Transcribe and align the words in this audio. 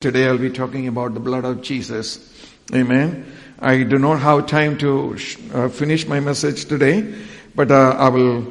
Today 0.00 0.28
I'll 0.28 0.38
be 0.38 0.48
talking 0.48 0.88
about 0.88 1.12
the 1.12 1.20
blood 1.20 1.44
of 1.44 1.60
Jesus. 1.60 2.26
Amen. 2.72 3.30
I 3.58 3.82
do 3.82 3.98
not 3.98 4.20
have 4.20 4.46
time 4.46 4.78
to 4.78 5.18
uh, 5.52 5.68
finish 5.68 6.06
my 6.06 6.20
message 6.20 6.64
today, 6.64 7.14
but 7.54 7.70
uh, 7.70 7.96
I 7.98 8.08
will 8.08 8.46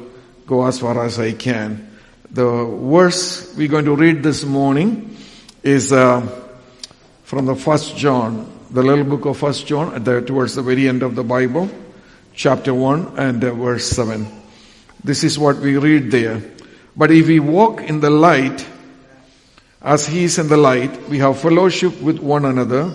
go 0.46 0.64
as 0.64 0.78
far 0.78 1.04
as 1.04 1.18
I 1.18 1.32
can. 1.32 1.90
The 2.30 2.46
verse 2.46 3.52
we're 3.56 3.66
going 3.66 3.86
to 3.86 3.96
read 3.96 4.22
this 4.22 4.44
morning 4.44 5.16
is 5.64 5.92
uh, 5.92 6.24
from 7.24 7.46
the 7.46 7.56
first 7.56 7.96
John, 7.96 8.48
the 8.70 8.84
little 8.84 9.02
book 9.02 9.24
of 9.24 9.38
first 9.38 9.66
John, 9.66 10.04
the, 10.04 10.20
towards 10.20 10.54
the 10.54 10.62
very 10.62 10.88
end 10.88 11.02
of 11.02 11.16
the 11.16 11.24
Bible, 11.24 11.68
chapter 12.32 12.72
1 12.72 13.18
and 13.18 13.42
uh, 13.42 13.52
verse 13.54 13.86
7. 13.86 14.24
This 15.02 15.24
is 15.24 15.36
what 15.36 15.56
we 15.56 15.78
read 15.78 16.12
there. 16.12 16.40
But 16.96 17.10
if 17.10 17.26
we 17.26 17.40
walk 17.40 17.80
in 17.80 17.98
the 17.98 18.10
light, 18.10 18.64
as 19.82 20.06
he 20.06 20.24
is 20.24 20.38
in 20.38 20.48
the 20.48 20.56
light, 20.56 21.08
we 21.08 21.18
have 21.18 21.40
fellowship 21.40 22.00
with 22.02 22.18
one 22.18 22.44
another, 22.44 22.94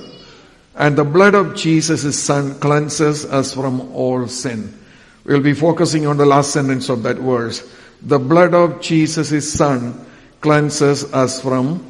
and 0.75 0.97
the 0.97 1.03
blood 1.03 1.35
of 1.35 1.55
Jesus, 1.55 2.03
his 2.03 2.21
son, 2.21 2.59
cleanses 2.59 3.25
us 3.25 3.53
from 3.53 3.81
all 3.93 4.27
sin. 4.27 4.77
We'll 5.23 5.41
be 5.41 5.53
focusing 5.53 6.05
on 6.05 6.17
the 6.17 6.25
last 6.25 6.51
sentence 6.51 6.89
of 6.89 7.01
that 7.03 7.17
verse. 7.17 7.67
The 8.01 8.19
blood 8.19 8.53
of 8.53 8.81
Jesus, 8.81 9.29
his 9.29 9.51
son, 9.51 10.05
cleanses 10.41 11.11
us 11.13 11.41
from 11.41 11.83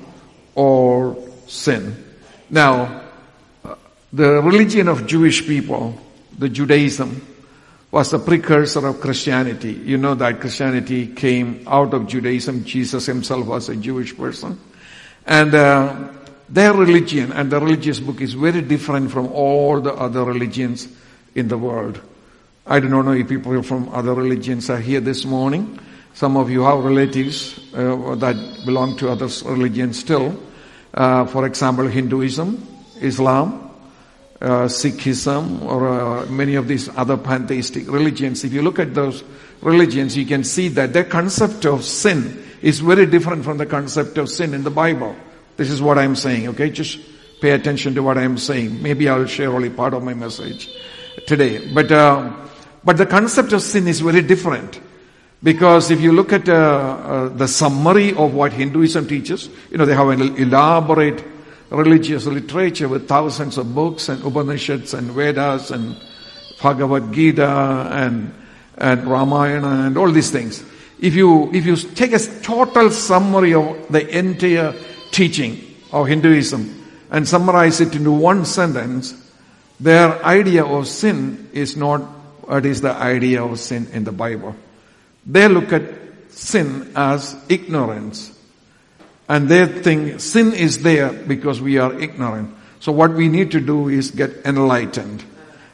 all 0.53 1.29
sin. 1.47 2.01
Now, 2.49 3.03
the 4.13 4.41
religion 4.41 4.87
of 4.87 5.07
Jewish 5.07 5.45
people, 5.45 5.99
the 6.37 6.47
Judaism, 6.47 7.25
was 7.91 8.11
the 8.11 8.19
precursor 8.19 8.87
of 8.87 9.01
Christianity. 9.01 9.73
You 9.73 9.97
know 9.97 10.15
that 10.15 10.39
Christianity 10.39 11.07
came 11.07 11.63
out 11.67 11.93
of 11.93 12.07
Judaism. 12.07 12.63
Jesus 12.63 13.05
himself 13.05 13.45
was 13.45 13.67
a 13.67 13.75
Jewish 13.75 14.15
person. 14.15 14.59
And 15.25 15.53
uh, 15.53 16.09
their 16.49 16.73
religion 16.73 17.31
and 17.31 17.51
the 17.51 17.59
religious 17.59 17.99
book 17.99 18.21
is 18.21 18.33
very 18.33 18.61
different 18.61 19.11
from 19.11 19.27
all 19.27 19.81
the 19.81 19.93
other 19.93 20.23
religions 20.23 20.87
in 21.33 21.47
the 21.47 21.57
world. 21.57 21.99
I 22.67 22.79
do 22.79 22.89
not 22.89 23.05
know 23.05 23.11
if 23.11 23.27
people 23.27 23.61
from 23.63 23.89
other 23.89 24.13
religions 24.13 24.69
are 24.69 24.79
here 24.79 24.99
this 24.99 25.25
morning. 25.25 25.79
Some 26.13 26.37
of 26.37 26.49
you 26.49 26.63
have 26.63 26.83
relatives 26.83 27.59
uh, 27.73 28.15
that 28.15 28.35
belong 28.65 28.97
to 28.97 29.09
other 29.09 29.27
religions 29.45 29.99
still. 29.99 30.39
Uh, 30.93 31.25
for 31.25 31.45
example, 31.45 31.87
Hinduism, 31.87 32.65
Islam, 33.01 33.69
uh, 34.41 34.65
Sikhism, 34.65 35.61
or 35.63 35.87
uh, 35.87 36.25
many 36.27 36.55
of 36.55 36.67
these 36.67 36.87
other 36.95 37.17
pantheistic 37.17 37.91
religions. 37.91 38.43
If 38.43 38.53
you 38.53 38.61
look 38.61 38.79
at 38.79 38.93
those 38.93 39.23
religions, 39.61 40.15
you 40.15 40.25
can 40.25 40.43
see 40.43 40.69
that 40.69 40.93
their 40.93 41.03
concept 41.03 41.65
of 41.65 41.83
sin 41.83 42.43
is 42.65 42.79
very 42.79 43.05
different 43.05 43.43
from 43.43 43.59
the 43.59 43.65
concept 43.67 44.17
of 44.17 44.27
sin 44.27 44.55
in 44.55 44.63
the 44.63 44.71
Bible. 44.71 45.15
This 45.55 45.69
is 45.69 45.83
what 45.83 45.99
I'm 45.99 46.15
saying, 46.15 46.47
okay? 46.47 46.71
Just 46.71 46.99
pay 47.39 47.51
attention 47.51 47.93
to 47.93 48.01
what 48.01 48.17
I'm 48.17 48.39
saying. 48.39 48.81
Maybe 48.81 49.07
I'll 49.07 49.27
share 49.27 49.53
only 49.53 49.69
part 49.69 49.93
of 49.93 50.01
my 50.01 50.15
message 50.15 50.67
today. 51.27 51.71
But, 51.71 51.91
uh, 51.91 52.33
but 52.83 52.97
the 52.97 53.05
concept 53.05 53.53
of 53.53 53.61
sin 53.61 53.87
is 53.87 54.01
very 54.01 54.23
different. 54.23 54.81
Because 55.43 55.91
if 55.91 56.01
you 56.01 56.11
look 56.11 56.33
at 56.33 56.49
uh, 56.49 56.53
uh, 56.53 57.29
the 57.29 57.47
summary 57.47 58.15
of 58.15 58.33
what 58.33 58.51
Hinduism 58.51 59.07
teaches, 59.07 59.47
you 59.69 59.77
know, 59.77 59.85
they 59.85 59.93
have 59.93 60.07
an 60.07 60.35
elaborate 60.35 61.23
religious 61.69 62.25
literature 62.25 62.87
with 62.87 63.07
thousands 63.07 63.59
of 63.59 63.75
books 63.75 64.09
and 64.09 64.25
Upanishads 64.25 64.95
and 64.95 65.11
Vedas 65.11 65.69
and 65.69 65.95
Bhagavad 66.59 67.13
Gita 67.13 67.89
and, 67.91 68.33
and 68.79 69.05
Ramayana 69.05 69.85
and 69.85 69.99
all 69.99 70.09
these 70.09 70.31
things 70.31 70.65
if 70.99 71.13
you, 71.15 71.51
if 71.53 71.65
you 71.65 71.75
take 71.75 72.13
a 72.13 72.19
total 72.19 72.89
summary 72.89 73.53
of 73.53 73.91
the 73.91 74.07
entire 74.17 74.73
teaching 75.11 75.61
of 75.91 76.07
Hinduism 76.07 76.83
and 77.11 77.27
summarize 77.27 77.81
it 77.81 77.95
into 77.95 78.11
one 78.11 78.45
sentence, 78.45 79.13
their 79.79 80.23
idea 80.23 80.63
of 80.65 80.87
sin 80.87 81.49
is 81.53 81.75
not 81.75 81.99
what 82.47 82.65
is 82.65 82.81
the 82.81 82.91
idea 82.91 83.43
of 83.43 83.59
sin 83.59 83.87
in 83.91 84.03
the 84.03 84.11
Bible. 84.11 84.55
They 85.25 85.47
look 85.47 85.73
at 85.73 85.83
sin 86.29 86.91
as 86.95 87.35
ignorance. 87.49 88.31
And 89.27 89.49
they 89.49 89.65
think 89.65 90.19
sin 90.19 90.53
is 90.53 90.83
there 90.83 91.11
because 91.11 91.59
we 91.59 91.77
are 91.79 91.93
ignorant. 91.99 92.55
So 92.79 92.91
what 92.91 93.13
we 93.13 93.27
need 93.27 93.51
to 93.51 93.59
do 93.59 93.89
is 93.89 94.11
get 94.11 94.45
enlightened. 94.45 95.23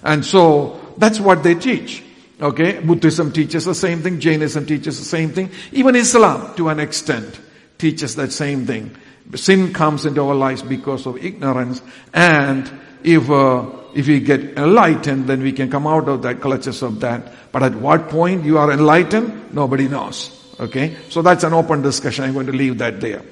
And 0.03 0.23
so 0.23 0.79
that's 0.97 1.19
what 1.19 1.43
they 1.43 1.55
teach. 1.55 2.03
Okay, 2.41 2.79
Buddhism 2.79 3.31
teaches 3.31 3.65
the 3.65 3.75
same 3.75 4.01
thing, 4.01 4.19
Jainism 4.19 4.65
teaches 4.65 4.97
the 4.97 5.05
same 5.05 5.29
thing, 5.29 5.51
even 5.71 5.95
Islam 5.95 6.55
to 6.55 6.69
an 6.69 6.79
extent 6.79 7.39
teaches 7.77 8.15
that 8.15 8.31
same 8.31 8.65
thing. 8.65 8.95
Sin 9.35 9.73
comes 9.73 10.05
into 10.05 10.21
our 10.23 10.35
lives 10.35 10.63
because 10.63 11.05
of 11.05 11.23
ignorance 11.23 11.81
and 12.13 12.71
if, 13.03 13.29
uh, 13.29 13.69
if 13.93 14.07
we 14.07 14.19
get 14.19 14.57
enlightened, 14.57 15.27
then 15.27 15.41
we 15.41 15.51
can 15.51 15.69
come 15.69 15.85
out 15.85 16.09
of 16.09 16.23
that 16.23 16.41
clutches 16.41 16.81
of 16.81 16.99
that. 17.01 17.51
But 17.51 17.63
at 17.63 17.75
what 17.75 18.09
point 18.09 18.43
you 18.43 18.57
are 18.57 18.71
enlightened, 18.71 19.53
nobody 19.53 19.87
knows. 19.87 20.37
Okay, 20.59 20.97
so 21.09 21.21
that's 21.21 21.43
an 21.43 21.53
open 21.53 21.81
discussion. 21.81 22.25
I'm 22.25 22.33
going 22.33 22.47
to 22.47 22.53
leave 22.53 22.77
that 22.79 23.01
there. 23.01 23.23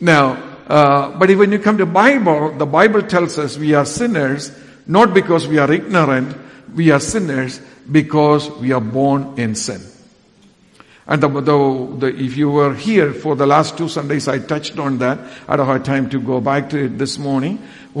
Now, 0.00 0.32
uh, 0.66 1.18
but 1.18 1.30
when 1.36 1.52
you 1.52 1.58
come 1.58 1.78
to 1.78 1.86
Bible, 1.86 2.56
the 2.56 2.66
Bible 2.66 3.02
tells 3.02 3.38
us 3.38 3.58
we 3.58 3.74
are 3.74 3.84
sinners 3.84 4.52
not 4.86 5.14
because 5.14 5.46
we 5.46 5.58
are 5.58 5.70
ignorant, 5.70 6.36
we 6.74 6.90
are 6.90 7.00
sinners 7.00 7.60
because 7.90 8.50
we 8.50 8.72
are 8.72 8.80
born 8.80 9.34
in 9.38 9.54
sin. 9.54 9.80
And 11.06 11.20
the, 11.20 11.28
the, 11.28 11.96
the, 11.98 12.06
if 12.06 12.36
you 12.36 12.50
were 12.50 12.72
here 12.72 13.12
for 13.12 13.34
the 13.34 13.46
last 13.46 13.76
two 13.76 13.88
Sundays, 13.88 14.28
I 14.28 14.38
touched 14.38 14.78
on 14.78 14.98
that. 14.98 15.18
I 15.48 15.56
don't 15.56 15.66
have 15.66 15.82
time 15.82 16.08
to 16.10 16.20
go 16.20 16.40
back 16.40 16.70
to 16.70 16.84
it 16.84 16.98
this 16.98 17.18
morning. 17.18 17.58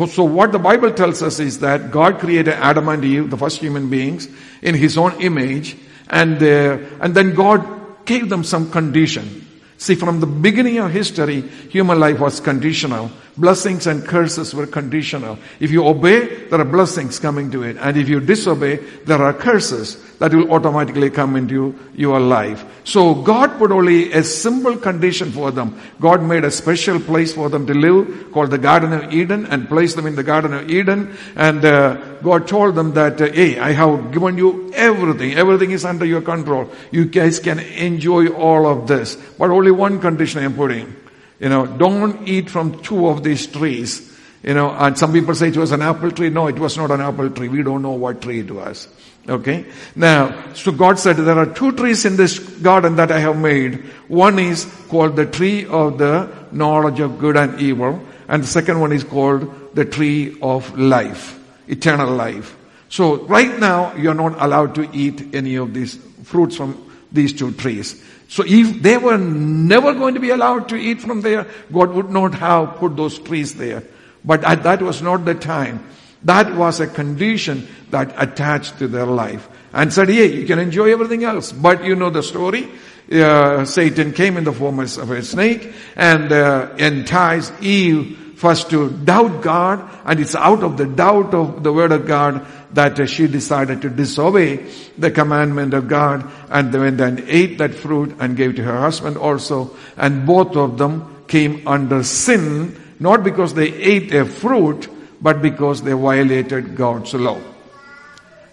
So 0.08 0.22
what 0.22 0.52
the 0.52 0.60
Bible 0.60 0.92
tells 0.92 1.20
us 1.20 1.40
is 1.40 1.58
that 1.58 1.90
God 1.90 2.20
created 2.20 2.54
Adam 2.54 2.88
and 2.88 3.04
Eve, 3.04 3.28
the 3.28 3.36
first 3.36 3.58
human 3.58 3.90
beings, 3.90 4.28
in 4.62 4.76
His 4.76 4.96
own 4.96 5.20
image, 5.20 5.76
and 6.08 6.40
uh, 6.40 6.78
and 7.00 7.12
then 7.12 7.34
God 7.34 8.04
gave 8.04 8.28
them 8.28 8.44
some 8.44 8.70
condition. 8.70 9.44
See, 9.78 9.96
from 9.96 10.20
the 10.20 10.26
beginning 10.26 10.78
of 10.78 10.92
history, 10.92 11.40
human 11.40 11.98
life 11.98 12.20
was 12.20 12.38
conditional. 12.38 13.10
Blessings 13.36 13.86
and 13.86 14.04
curses 14.04 14.54
were 14.54 14.66
conditional. 14.66 15.38
If 15.60 15.70
you 15.70 15.86
obey, 15.86 16.46
there 16.46 16.60
are 16.60 16.64
blessings 16.64 17.18
coming 17.18 17.50
to 17.52 17.62
it. 17.62 17.76
And 17.78 17.96
if 17.96 18.08
you 18.08 18.20
disobey, 18.20 18.76
there 19.06 19.22
are 19.22 19.32
curses 19.32 19.96
that 20.18 20.34
will 20.34 20.52
automatically 20.52 21.10
come 21.10 21.36
into 21.36 21.78
your 21.94 22.20
life. 22.20 22.64
So 22.84 23.14
God 23.14 23.56
put 23.56 23.70
only 23.70 24.12
a 24.12 24.24
simple 24.24 24.76
condition 24.76 25.30
for 25.30 25.50
them. 25.52 25.80
God 26.00 26.22
made 26.22 26.44
a 26.44 26.50
special 26.50 26.98
place 27.00 27.32
for 27.32 27.48
them 27.48 27.66
to 27.68 27.74
live 27.74 28.32
called 28.32 28.50
the 28.50 28.58
Garden 28.58 28.92
of 28.92 29.12
Eden 29.12 29.46
and 29.46 29.68
placed 29.68 29.96
them 29.96 30.06
in 30.06 30.16
the 30.16 30.22
Garden 30.24 30.52
of 30.52 30.68
Eden. 30.68 31.16
And 31.36 31.64
uh, 31.64 31.94
God 32.22 32.48
told 32.48 32.74
them 32.74 32.92
that, 32.94 33.20
uh, 33.20 33.32
hey, 33.32 33.58
I 33.58 33.72
have 33.72 34.12
given 34.12 34.36
you 34.36 34.72
everything. 34.74 35.34
Everything 35.34 35.70
is 35.70 35.84
under 35.84 36.04
your 36.04 36.20
control. 36.20 36.70
You 36.90 37.06
guys 37.06 37.38
can 37.38 37.60
enjoy 37.60 38.26
all 38.28 38.66
of 38.66 38.88
this. 38.88 39.16
But 39.38 39.50
only 39.50 39.70
one 39.70 40.00
condition 40.00 40.42
I 40.42 40.44
am 40.44 40.54
putting. 40.54 40.96
You 41.40 41.48
know, 41.48 41.66
don't 41.66 42.28
eat 42.28 42.50
from 42.50 42.80
two 42.82 43.08
of 43.08 43.24
these 43.24 43.46
trees. 43.46 44.06
You 44.42 44.54
know, 44.54 44.70
and 44.70 44.96
some 44.96 45.12
people 45.12 45.34
say 45.34 45.48
it 45.48 45.56
was 45.56 45.72
an 45.72 45.82
apple 45.82 46.10
tree. 46.10 46.30
No, 46.30 46.46
it 46.46 46.58
was 46.58 46.76
not 46.76 46.90
an 46.90 47.00
apple 47.00 47.30
tree. 47.30 47.48
We 47.48 47.62
don't 47.62 47.82
know 47.82 47.92
what 47.92 48.22
tree 48.22 48.40
it 48.40 48.50
was. 48.50 48.88
Okay. 49.28 49.66
Now, 49.94 50.52
so 50.54 50.72
God 50.72 50.98
said 50.98 51.16
there 51.16 51.38
are 51.38 51.46
two 51.46 51.72
trees 51.72 52.04
in 52.04 52.16
this 52.16 52.38
garden 52.38 52.96
that 52.96 53.10
I 53.10 53.18
have 53.20 53.38
made. 53.38 53.76
One 54.08 54.38
is 54.38 54.64
called 54.88 55.16
the 55.16 55.26
tree 55.26 55.66
of 55.66 55.98
the 55.98 56.28
knowledge 56.52 57.00
of 57.00 57.18
good 57.18 57.36
and 57.36 57.60
evil. 57.60 58.00
And 58.28 58.42
the 58.42 58.46
second 58.46 58.80
one 58.80 58.92
is 58.92 59.04
called 59.04 59.74
the 59.74 59.84
tree 59.84 60.38
of 60.40 60.78
life, 60.78 61.38
eternal 61.68 62.10
life. 62.14 62.56
So 62.88 63.24
right 63.26 63.58
now, 63.58 63.94
you're 63.94 64.14
not 64.14 64.40
allowed 64.40 64.74
to 64.76 64.88
eat 64.92 65.34
any 65.34 65.56
of 65.56 65.74
these 65.74 65.96
fruits 66.24 66.56
from 66.56 66.90
these 67.12 67.32
two 67.32 67.52
trees. 67.52 68.02
So 68.30 68.44
if 68.46 68.80
they 68.80 68.96
were 68.96 69.18
never 69.18 69.92
going 69.92 70.14
to 70.14 70.20
be 70.20 70.30
allowed 70.30 70.68
to 70.68 70.76
eat 70.76 71.00
from 71.00 71.20
there, 71.20 71.48
God 71.72 71.90
would 71.90 72.10
not 72.10 72.32
have 72.34 72.76
put 72.76 72.96
those 72.96 73.18
trees 73.18 73.54
there. 73.54 73.82
But 74.24 74.42
that 74.42 74.80
was 74.80 75.02
not 75.02 75.24
the 75.24 75.34
time. 75.34 75.84
That 76.22 76.54
was 76.54 76.78
a 76.78 76.86
condition 76.86 77.66
that 77.90 78.14
attached 78.16 78.78
to 78.78 78.86
their 78.86 79.06
life. 79.06 79.48
And 79.72 79.92
said, 79.92 80.10
yeah, 80.10 80.26
you 80.26 80.46
can 80.46 80.60
enjoy 80.60 80.92
everything 80.92 81.24
else. 81.24 81.50
But 81.50 81.84
you 81.84 81.96
know 81.96 82.10
the 82.10 82.22
story. 82.22 82.68
Uh, 83.10 83.64
Satan 83.64 84.12
came 84.12 84.36
in 84.36 84.44
the 84.44 84.52
form 84.52 84.78
of 84.78 85.10
a 85.10 85.22
snake 85.24 85.72
and 85.96 86.30
uh, 86.30 86.72
enticed 86.78 87.52
Eve 87.60 88.16
first 88.40 88.70
to 88.70 88.88
doubt 88.88 89.42
God, 89.42 89.86
and 90.06 90.18
it's 90.18 90.34
out 90.34 90.62
of 90.62 90.78
the 90.78 90.86
doubt 90.86 91.34
of 91.34 91.62
the 91.62 91.70
word 91.70 91.92
of 91.92 92.06
God 92.06 92.46
that 92.72 93.06
she 93.06 93.26
decided 93.26 93.82
to 93.82 93.90
disobey 93.90 94.64
the 94.96 95.10
commandment 95.10 95.74
of 95.74 95.88
God, 95.88 96.24
and 96.48 96.74
and 96.74 97.20
ate 97.28 97.58
that 97.58 97.74
fruit 97.74 98.16
and 98.18 98.38
gave 98.38 98.56
to 98.56 98.62
her 98.62 98.80
husband 98.80 99.18
also, 99.18 99.76
and 99.98 100.26
both 100.26 100.56
of 100.56 100.78
them 100.78 101.24
came 101.28 101.68
under 101.68 102.02
sin, 102.02 102.74
not 102.98 103.22
because 103.22 103.52
they 103.52 103.74
ate 103.74 104.14
a 104.14 104.24
fruit, 104.24 104.88
but 105.20 105.42
because 105.42 105.82
they 105.82 105.92
violated 105.92 106.74
God's 106.74 107.12
law. 107.12 107.38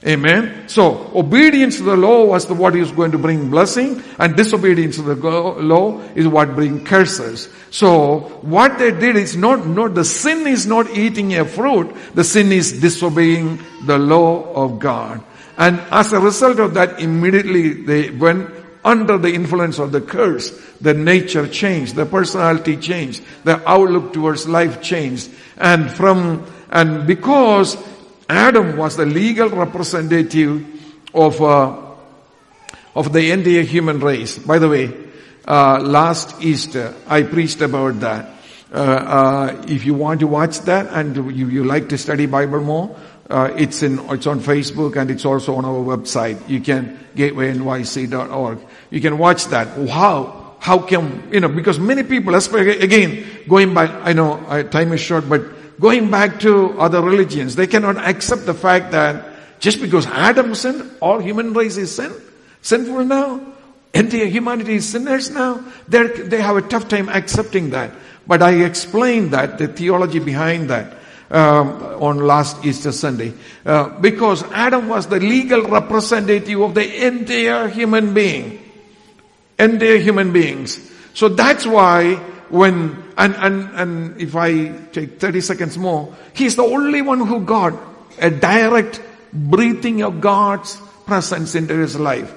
Amen. 0.06 0.70
So 0.70 1.12
obedience 1.16 1.78
to 1.78 1.84
the 1.84 1.98
law 1.98 2.26
was 2.26 2.46
the, 2.46 2.54
what 2.54 2.76
is 2.76 2.92
going 2.92 3.12
to 3.14 3.18
bring 3.18 3.50
blessing 3.50 4.04
and 4.20 4.36
disobedience 4.36 4.98
to 4.98 5.02
the 5.02 5.16
law 5.16 6.00
is 6.14 6.28
what 6.28 6.54
bring 6.54 6.86
curses. 6.86 7.50
So 7.72 8.20
what 8.42 8.78
they 8.78 8.92
did 8.92 9.16
is 9.16 9.36
not, 9.36 9.66
not, 9.66 9.96
the 9.96 10.06
sin 10.06 10.46
is 10.46 10.68
not 10.68 10.90
eating 10.92 11.36
a 11.36 11.46
fruit. 11.46 11.96
The 12.14 12.24
sin 12.24 12.52
is 12.52 12.80
disobeying 12.80 13.60
the 13.86 13.98
law 13.98 14.54
of 14.54 14.78
God. 14.78 15.24
And 15.58 15.80
as 15.92 16.14
a 16.14 16.20
result 16.20 16.60
of 16.60 16.76
that, 16.76 17.00
immediately 17.00 17.74
they 17.74 18.12
went 18.12 18.52
under 18.86 19.18
the 19.18 19.34
influence 19.34 19.80
of 19.80 19.92
the 19.92 20.02
curse. 20.02 20.52
The 20.80 20.94
nature 20.94 21.48
changed, 21.48 21.96
the 21.96 22.06
personality 22.06 22.78
changed, 22.78 23.24
the 23.44 23.68
outlook 23.68 24.14
towards 24.14 24.48
life 24.48 24.80
changed. 24.82 25.32
And 25.58 25.92
from, 25.92 26.46
and 26.70 27.08
because 27.08 27.76
Adam 28.30 28.76
was 28.76 28.98
the 28.98 29.06
legal 29.06 29.50
representative 29.50 30.66
of, 31.14 31.42
uh, 31.42 31.76
of 32.96 33.14
the 33.14 33.32
entire 33.32 33.62
human 33.62 34.00
race. 34.00 34.38
By 34.38 34.60
the 34.60 34.68
way, 34.68 34.94
uh, 35.48 35.80
last 35.80 36.42
Easter, 36.42 36.94
I 37.08 37.24
preached 37.24 37.62
about 37.62 38.00
that. 38.02 38.34
Uh, 38.70 38.78
uh 38.78 39.66
if 39.70 39.86
you 39.86 39.94
want 39.94 40.20
to 40.20 40.28
watch 40.28 40.60
that 40.62 40.88
and 40.88 41.16
you, 41.34 41.48
you 41.48 41.64
like 41.64 41.88
to 41.88 41.98
study 41.98 42.26
Bible 42.26 42.60
more, 42.60 42.98
uh, 43.30 43.54
it's 43.56 43.82
in, 43.82 43.98
it's 44.10 44.28
on 44.28 44.42
Facebook 44.42 44.98
and 44.98 45.10
it's 45.10 45.24
also 45.24 45.56
on 45.56 45.64
our 45.64 45.98
website. 45.98 46.50
You 46.50 46.60
can, 46.60 47.00
gatewaynyc.org. 47.16 48.60
You 48.90 49.02
can 49.02 49.18
watch 49.18 49.46
that. 49.46 49.68
How, 49.90 50.56
how 50.60 50.80
come, 50.80 51.30
you 51.32 51.40
know, 51.40 51.48
because 51.48 51.80
many 51.80 52.04
people, 52.04 52.36
especially 52.36 52.80
again, 52.80 53.26
going 53.48 53.74
by, 53.74 53.88
I 53.88 54.12
know 54.12 54.64
time 54.64 54.92
is 54.92 55.00
short, 55.00 55.30
but 55.30 55.57
going 55.80 56.10
back 56.10 56.40
to 56.42 56.80
other 56.80 57.02
religions. 57.02 57.56
They 57.56 57.68
cannot 57.68 57.98
accept 57.98 58.46
the 58.46 58.54
fact 58.54 58.92
that 58.92 59.60
just 59.60 59.82
because 59.82 60.06
Adam 60.08 60.56
sinned, 60.56 60.90
all 61.02 61.20
human 61.20 61.54
race 61.54 61.78
is 61.78 61.96
sin, 61.96 62.14
sinful 62.62 63.06
now. 63.06 63.42
Entire 63.94 64.26
humanity 64.26 64.76
is 64.76 64.88
sinners 64.88 65.30
now. 65.32 65.64
They're, 65.88 66.08
they 66.08 66.42
have 66.42 66.58
a 66.58 66.62
tough 66.62 66.88
time 66.88 67.10
accepting 67.10 67.72
that. 67.72 67.92
But 68.28 68.44
I 68.44 68.66
explained 68.66 69.32
that, 69.32 69.58
the 69.58 69.68
theology 69.68 70.20
behind 70.20 70.70
that, 70.70 70.98
um, 71.32 71.70
on 72.02 72.20
last 72.20 72.64
Easter 72.66 72.92
Sunday. 72.92 73.34
Uh, 73.66 73.90
because 74.00 74.44
Adam 74.52 74.90
was 74.90 75.08
the 75.08 75.20
legal 75.20 75.64
representative 75.64 76.62
of 76.62 76.76
the 76.76 77.08
entire 77.08 77.70
human 77.70 78.14
being. 78.14 78.62
Entire 79.58 79.98
human 79.98 80.32
beings. 80.32 80.78
So 81.14 81.30
that's 81.30 81.66
why 81.66 82.22
when 82.50 83.04
and, 83.18 83.36
and, 83.36 83.70
and 83.76 84.22
if 84.22 84.36
I 84.36 84.70
take 84.92 85.20
30 85.20 85.42
seconds 85.42 85.78
more, 85.78 86.16
he's 86.34 86.56
the 86.56 86.64
only 86.64 87.02
one 87.02 87.26
who 87.26 87.42
got 87.42 87.74
a 88.20 88.30
direct 88.30 89.02
breathing 89.34 90.02
of 90.02 90.22
God's 90.22 90.80
presence 91.06 91.56
into 91.56 91.76
his 91.76 92.00
life. 92.00 92.34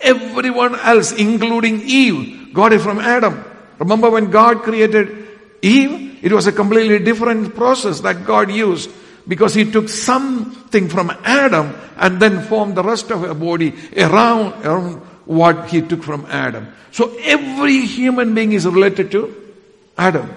Everyone 0.00 0.74
else, 0.74 1.12
including 1.12 1.80
Eve, 1.82 2.52
got 2.52 2.72
it 2.72 2.80
from 2.80 2.98
Adam. 2.98 3.44
Remember 3.78 4.10
when 4.10 4.30
God 4.30 4.62
created 4.62 5.26
Eve? 5.62 6.18
It 6.22 6.32
was 6.32 6.46
a 6.46 6.52
completely 6.52 6.98
different 6.98 7.54
process 7.54 8.00
that 8.00 8.24
God 8.24 8.50
used 8.50 8.90
because 9.26 9.54
he 9.54 9.70
took 9.70 9.88
something 9.88 10.88
from 10.88 11.10
Adam 11.24 11.74
and 11.96 12.20
then 12.20 12.42
formed 12.42 12.76
the 12.76 12.82
rest 12.82 13.10
of 13.10 13.20
her 13.20 13.34
body 13.34 13.74
around, 13.96 14.64
around 14.64 14.96
what 15.26 15.70
he 15.70 15.80
took 15.80 16.02
from 16.02 16.26
Adam. 16.26 16.68
So 16.90 17.16
every 17.20 17.80
human 17.86 18.34
being 18.34 18.52
is 18.52 18.66
related 18.66 19.10
to 19.12 19.43
Adam. 19.96 20.34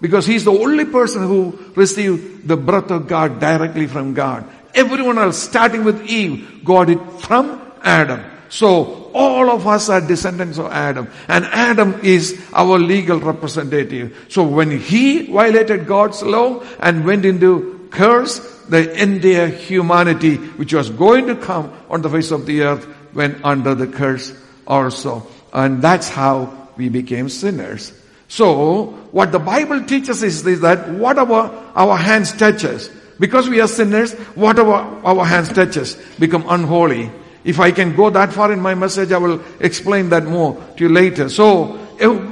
Because 0.00 0.26
he's 0.26 0.44
the 0.44 0.52
only 0.52 0.84
person 0.84 1.22
who 1.22 1.58
received 1.74 2.46
the 2.46 2.56
breath 2.56 2.90
of 2.90 3.08
God 3.08 3.40
directly 3.40 3.86
from 3.86 4.14
God. 4.14 4.44
Everyone 4.74 5.18
else, 5.18 5.38
starting 5.38 5.82
with 5.84 6.06
Eve, 6.06 6.64
got 6.64 6.88
it 6.88 7.00
from 7.20 7.60
Adam. 7.82 8.22
So 8.48 9.10
all 9.12 9.50
of 9.50 9.66
us 9.66 9.88
are 9.88 10.00
descendants 10.00 10.58
of 10.58 10.66
Adam. 10.66 11.08
And 11.26 11.44
Adam 11.46 12.00
is 12.02 12.40
our 12.52 12.78
legal 12.78 13.18
representative. 13.18 14.26
So 14.28 14.44
when 14.44 14.78
he 14.78 15.26
violated 15.32 15.86
God's 15.86 16.22
law 16.22 16.62
and 16.78 17.04
went 17.04 17.24
into 17.24 17.88
curse, 17.90 18.38
the 18.68 19.02
entire 19.02 19.48
humanity 19.48 20.36
which 20.36 20.74
was 20.74 20.90
going 20.90 21.26
to 21.26 21.36
come 21.36 21.72
on 21.90 22.02
the 22.02 22.10
face 22.10 22.30
of 22.30 22.46
the 22.46 22.62
earth 22.62 22.86
went 23.14 23.44
under 23.44 23.74
the 23.74 23.86
curse 23.86 24.32
also. 24.66 25.26
And 25.52 25.82
that's 25.82 26.08
how 26.08 26.68
we 26.76 26.88
became 26.88 27.28
sinners. 27.28 27.92
So, 28.28 28.84
what 29.10 29.32
the 29.32 29.38
Bible 29.38 29.84
teaches 29.84 30.22
is, 30.22 30.46
is 30.46 30.60
that 30.60 30.90
whatever 30.90 31.50
our 31.74 31.96
hands 31.96 32.30
touches, 32.32 32.90
because 33.18 33.48
we 33.48 33.60
are 33.60 33.66
sinners, 33.66 34.12
whatever 34.36 34.72
our 34.72 35.24
hands 35.24 35.48
touches 35.52 35.96
become 36.18 36.44
unholy. 36.46 37.10
If 37.42 37.58
I 37.58 37.70
can 37.70 37.96
go 37.96 38.10
that 38.10 38.32
far 38.32 38.52
in 38.52 38.60
my 38.60 38.74
message, 38.74 39.12
I 39.12 39.18
will 39.18 39.42
explain 39.60 40.10
that 40.10 40.24
more 40.24 40.62
to 40.76 40.84
you 40.84 40.90
later. 40.90 41.30
So, 41.30 41.78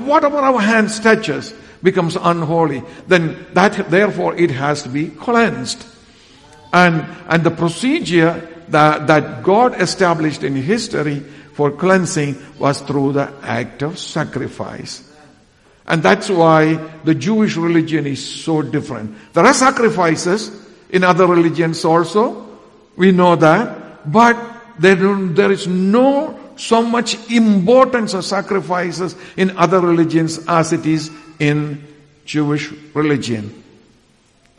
whatever 0.04 0.36
our 0.36 0.60
hands 0.60 1.00
touches 1.00 1.54
becomes 1.82 2.16
unholy, 2.16 2.82
then 3.08 3.46
that, 3.54 3.90
therefore, 3.90 4.34
it 4.36 4.50
has 4.50 4.82
to 4.82 4.90
be 4.90 5.08
cleansed. 5.08 5.86
And, 6.74 7.06
and 7.28 7.42
the 7.42 7.50
procedure 7.50 8.46
that, 8.68 9.06
that 9.06 9.42
God 9.42 9.80
established 9.80 10.42
in 10.42 10.56
history 10.56 11.20
for 11.54 11.70
cleansing 11.70 12.36
was 12.58 12.82
through 12.82 13.12
the 13.12 13.32
act 13.42 13.82
of 13.82 13.98
sacrifice. 13.98 15.05
And 15.86 16.02
that's 16.02 16.28
why 16.28 16.74
the 17.04 17.14
Jewish 17.14 17.56
religion 17.56 18.06
is 18.06 18.24
so 18.24 18.62
different. 18.62 19.16
There 19.32 19.44
are 19.44 19.54
sacrifices 19.54 20.50
in 20.90 21.04
other 21.04 21.26
religions 21.26 21.84
also. 21.84 22.46
We 22.96 23.12
know 23.12 23.36
that. 23.36 24.10
But 24.10 24.36
there, 24.78 25.50
is 25.52 25.66
no 25.66 26.38
so 26.56 26.82
much 26.82 27.30
importance 27.30 28.14
of 28.14 28.24
sacrifices 28.24 29.14
in 29.36 29.56
other 29.56 29.80
religions 29.80 30.44
as 30.48 30.72
it 30.72 30.86
is 30.86 31.10
in 31.38 31.84
Jewish 32.24 32.72
religion. 32.94 33.62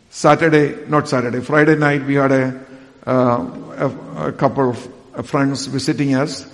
Saturday, 0.09 0.87
not 0.87 1.09
Saturday, 1.09 1.41
Friday 1.41 1.75
night 1.75 2.05
we 2.05 2.15
had 2.15 2.31
a, 2.31 2.65
uh, 3.05 3.11
a, 3.77 4.27
a 4.27 4.31
couple 4.31 4.69
of 4.69 5.27
friends 5.27 5.65
visiting 5.65 6.15
us. 6.15 6.47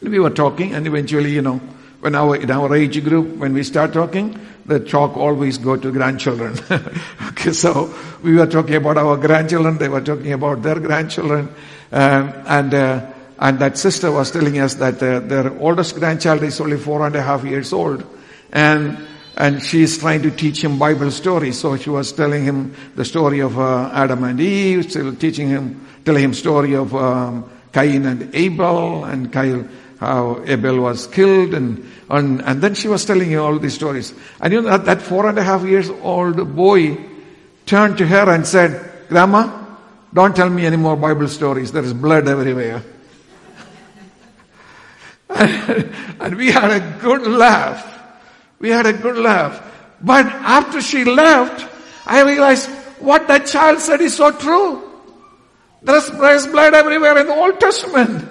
We 0.00 0.18
were 0.18 0.30
talking 0.30 0.74
and 0.74 0.86
eventually, 0.86 1.32
you 1.32 1.42
know, 1.42 1.60
when 2.06 2.14
our, 2.14 2.36
in 2.36 2.52
our 2.52 2.72
age 2.72 3.02
group, 3.02 3.36
when 3.36 3.52
we 3.52 3.64
start 3.64 3.92
talking, 3.92 4.38
the 4.64 4.78
talk 4.78 5.16
always 5.16 5.58
go 5.58 5.76
to 5.76 5.90
grandchildren. 5.90 6.56
okay, 7.30 7.50
so 7.50 7.92
we 8.22 8.36
were 8.36 8.46
talking 8.46 8.76
about 8.76 8.96
our 8.96 9.16
grandchildren, 9.16 9.76
they 9.76 9.88
were 9.88 10.00
talking 10.00 10.32
about 10.32 10.62
their 10.62 10.78
grandchildren, 10.78 11.48
um, 11.90 12.32
and 12.46 12.72
uh, 12.74 13.12
and 13.40 13.58
that 13.58 13.76
sister 13.76 14.12
was 14.12 14.30
telling 14.30 14.60
us 14.60 14.74
that 14.74 15.02
uh, 15.02 15.18
their 15.18 15.52
oldest 15.58 15.96
grandchild 15.96 16.44
is 16.44 16.60
only 16.60 16.76
four 16.76 17.04
and 17.04 17.16
a 17.16 17.22
half 17.22 17.42
years 17.42 17.72
old, 17.72 18.06
and 18.52 18.96
and 19.36 19.60
she's 19.60 19.98
trying 19.98 20.22
to 20.22 20.30
teach 20.30 20.62
him 20.62 20.78
Bible 20.78 21.10
stories. 21.10 21.58
So 21.58 21.76
she 21.76 21.90
was 21.90 22.12
telling 22.12 22.44
him 22.44 22.72
the 22.94 23.04
story 23.04 23.40
of 23.40 23.58
uh, 23.58 23.90
Adam 23.92 24.22
and 24.22 24.38
Eve, 24.38 24.88
still 24.88 25.12
teaching 25.16 25.48
him, 25.48 25.84
telling 26.04 26.22
him 26.22 26.34
story 26.34 26.76
of 26.76 26.94
um, 26.94 27.50
Cain 27.72 28.06
and 28.06 28.32
Abel, 28.32 29.04
and 29.04 29.32
Cain 29.32 29.68
how 29.98 30.42
Abel 30.46 30.80
was 30.80 31.06
killed 31.06 31.54
and, 31.54 31.90
and, 32.10 32.42
and 32.42 32.62
then 32.62 32.74
she 32.74 32.88
was 32.88 33.04
telling 33.04 33.30
you 33.30 33.42
all 33.42 33.58
these 33.58 33.74
stories. 33.74 34.12
And 34.40 34.52
you 34.52 34.62
know 34.62 34.70
that, 34.70 34.84
that 34.84 35.02
four 35.02 35.28
and 35.28 35.38
a 35.38 35.42
half 35.42 35.62
years 35.62 35.88
old 35.88 36.54
boy 36.54 36.98
turned 37.64 37.98
to 37.98 38.06
her 38.06 38.30
and 38.30 38.46
said, 38.46 39.08
Grandma, 39.08 39.64
don't 40.12 40.34
tell 40.34 40.50
me 40.50 40.66
any 40.66 40.76
more 40.76 40.96
Bible 40.96 41.28
stories. 41.28 41.72
There 41.72 41.82
is 41.82 41.92
blood 41.92 42.28
everywhere. 42.28 42.82
and, 45.28 46.36
we 46.36 46.50
had 46.50 46.70
a 46.70 46.98
good 47.00 47.26
laugh. 47.26 47.84
We 48.58 48.70
had 48.70 48.86
a 48.86 48.92
good 48.92 49.16
laugh. 49.16 49.62
But 50.00 50.26
after 50.26 50.80
she 50.80 51.04
left, 51.04 51.66
I 52.06 52.22
realized 52.22 52.70
what 53.00 53.26
that 53.28 53.46
child 53.46 53.80
said 53.80 54.00
is 54.00 54.16
so 54.16 54.30
true. 54.30 54.82
There's 55.82 56.10
blood 56.46 56.74
everywhere 56.74 57.18
in 57.18 57.26
the 57.26 57.34
Old 57.34 57.60
Testament. 57.60 58.28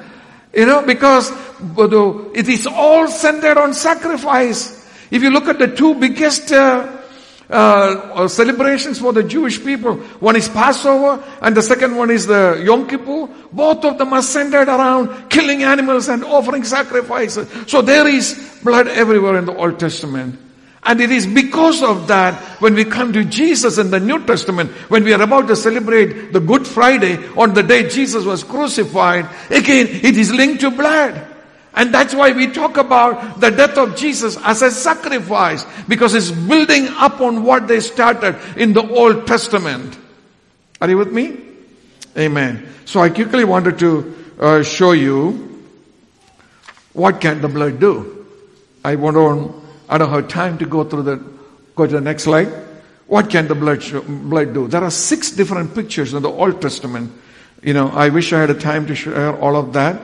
You 0.54 0.66
know, 0.66 0.86
because 0.86 1.30
it 1.60 2.48
is 2.48 2.68
all 2.68 3.08
centered 3.08 3.58
on 3.58 3.74
sacrifice. 3.74 4.86
If 5.12 5.22
you 5.22 5.30
look 5.30 5.48
at 5.48 5.60
the 5.60 5.68
two 5.68 5.96
biggest 5.96 6.52
uh, 6.52 7.02
uh, 7.50 8.28
celebrations 8.28 9.00
for 9.00 9.14
the 9.14 9.24
Jewish 9.24 9.64
people, 9.64 9.96
one 10.20 10.36
is 10.36 10.50
Passover 10.50 11.24
and 11.42 11.56
the 11.56 11.62
second 11.62 11.96
one 11.96 12.10
is 12.10 12.26
the 12.28 12.62
Yom 12.66 12.88
Kippur. 12.88 13.28
Both 13.52 13.86
of 13.86 13.98
them 13.98 14.14
are 14.14 14.22
centered 14.22 14.68
around 14.68 15.30
killing 15.30 15.64
animals 15.64 16.10
and 16.10 16.24
offering 16.24 16.64
sacrifices. 16.64 17.48
So 17.68 17.82
there 17.82 18.08
is 18.08 18.60
blood 18.64 18.88
everywhere 18.88 19.38
in 19.38 19.46
the 19.46 19.56
Old 19.56 19.80
Testament. 19.80 20.40
And 20.86 21.02
it 21.02 21.10
is 21.10 21.26
because 21.26 21.82
of 21.82 22.08
that 22.10 22.36
when 22.62 22.76
we 22.76 22.86
come 22.86 23.12
to 23.14 23.24
Jesus 23.24 23.80
in 23.80 23.90
the 23.90 24.00
New 24.00 24.24
Testament, 24.26 24.70
when 24.90 25.04
we 25.04 25.14
are 25.14 25.22
about 25.22 25.48
to 25.48 25.56
celebrate 25.56 26.32
the 26.32 26.40
Good 26.40 26.68
Friday 26.68 27.18
on 27.36 27.56
the 27.56 27.64
day 27.64 27.90
Jesus 27.90 28.24
was 28.24 28.44
crucified, 28.44 29.28
again, 29.50 29.88
it 29.88 30.16
is 30.16 30.32
linked 30.32 30.62
to 30.62 30.70
blood. 30.70 31.35
And 31.76 31.94
that's 31.94 32.16
why 32.16 32.32
we 32.32 32.48
talk 32.48 32.78
about 32.78 33.42
the 33.42 33.52
death 33.52 33.78
of 33.78 33.98
Jesus 33.98 34.38
as 34.44 34.62
a 34.62 34.72
sacrifice, 34.72 35.66
because 35.88 36.16
it's 36.16 36.32
building 36.32 36.88
up 36.88 37.20
on 37.20 37.44
what 37.44 37.68
they 37.68 37.82
started 37.82 38.40
in 38.58 38.72
the 38.72 38.88
Old 38.88 39.28
Testament. 39.28 39.98
Are 40.80 40.90
you 40.90 40.98
with 40.98 41.12
me? 41.12 41.38
Amen. 42.18 42.68
So 42.86 43.02
I 43.02 43.10
quickly 43.10 43.44
wanted 43.44 43.78
to 43.80 44.16
uh, 44.40 44.64
show 44.64 44.94
you 44.94 45.64
what 46.94 47.20
can 47.20 47.42
the 47.42 47.50
blood 47.50 47.80
do. 47.80 48.26
I 48.84 48.96
won't, 48.96 49.54
I 49.90 49.98
don't 49.98 50.10
have 50.10 50.30
time 50.30 50.58
to 50.60 50.66
go 50.66 50.86
through 50.86 51.04
the, 51.04 51.18
go 51.76 51.86
to 51.86 51.92
the 51.92 52.02
next 52.02 52.24
slide. 52.24 52.48
What 53.08 53.30
can 53.30 53.48
the 53.48 53.56
blood, 53.56 53.84
show, 53.84 54.02
blood 54.02 54.54
do? 54.54 54.68
There 54.68 54.84
are 54.84 54.92
six 54.92 55.32
different 55.32 55.76
pictures 55.76 56.14
in 56.14 56.24
the 56.24 56.30
Old 56.30 56.62
Testament. 56.62 57.12
You 57.62 57.74
know, 57.74 57.90
I 57.90 58.10
wish 58.10 58.32
I 58.32 58.40
had 58.40 58.50
a 58.50 58.60
time 58.60 58.88
to 58.88 58.96
share 58.96 59.38
all 59.38 59.58
of 59.58 59.74
that. 59.74 60.00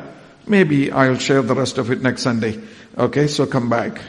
Maybe 0.51 0.91
I'll 0.91 1.17
share 1.17 1.41
the 1.41 1.55
rest 1.55 1.77
of 1.77 1.91
it 1.91 2.01
next 2.01 2.24
Sunday. 2.24 2.60
Okay, 2.98 3.27
so 3.27 3.46
come 3.46 3.70
back. 3.70 4.01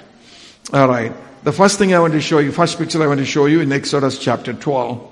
Alright. 0.75 1.13
The 1.45 1.53
first 1.53 1.79
thing 1.79 1.95
I 1.95 2.01
want 2.01 2.15
to 2.15 2.21
show 2.21 2.41
you, 2.41 2.51
first 2.51 2.79
picture 2.79 3.01
I 3.01 3.07
want 3.07 3.21
to 3.21 3.25
show 3.25 3.47
you 3.47 3.61
in 3.61 3.71
Exodus 3.71 4.19
chapter 4.19 4.53
12. 4.53 5.09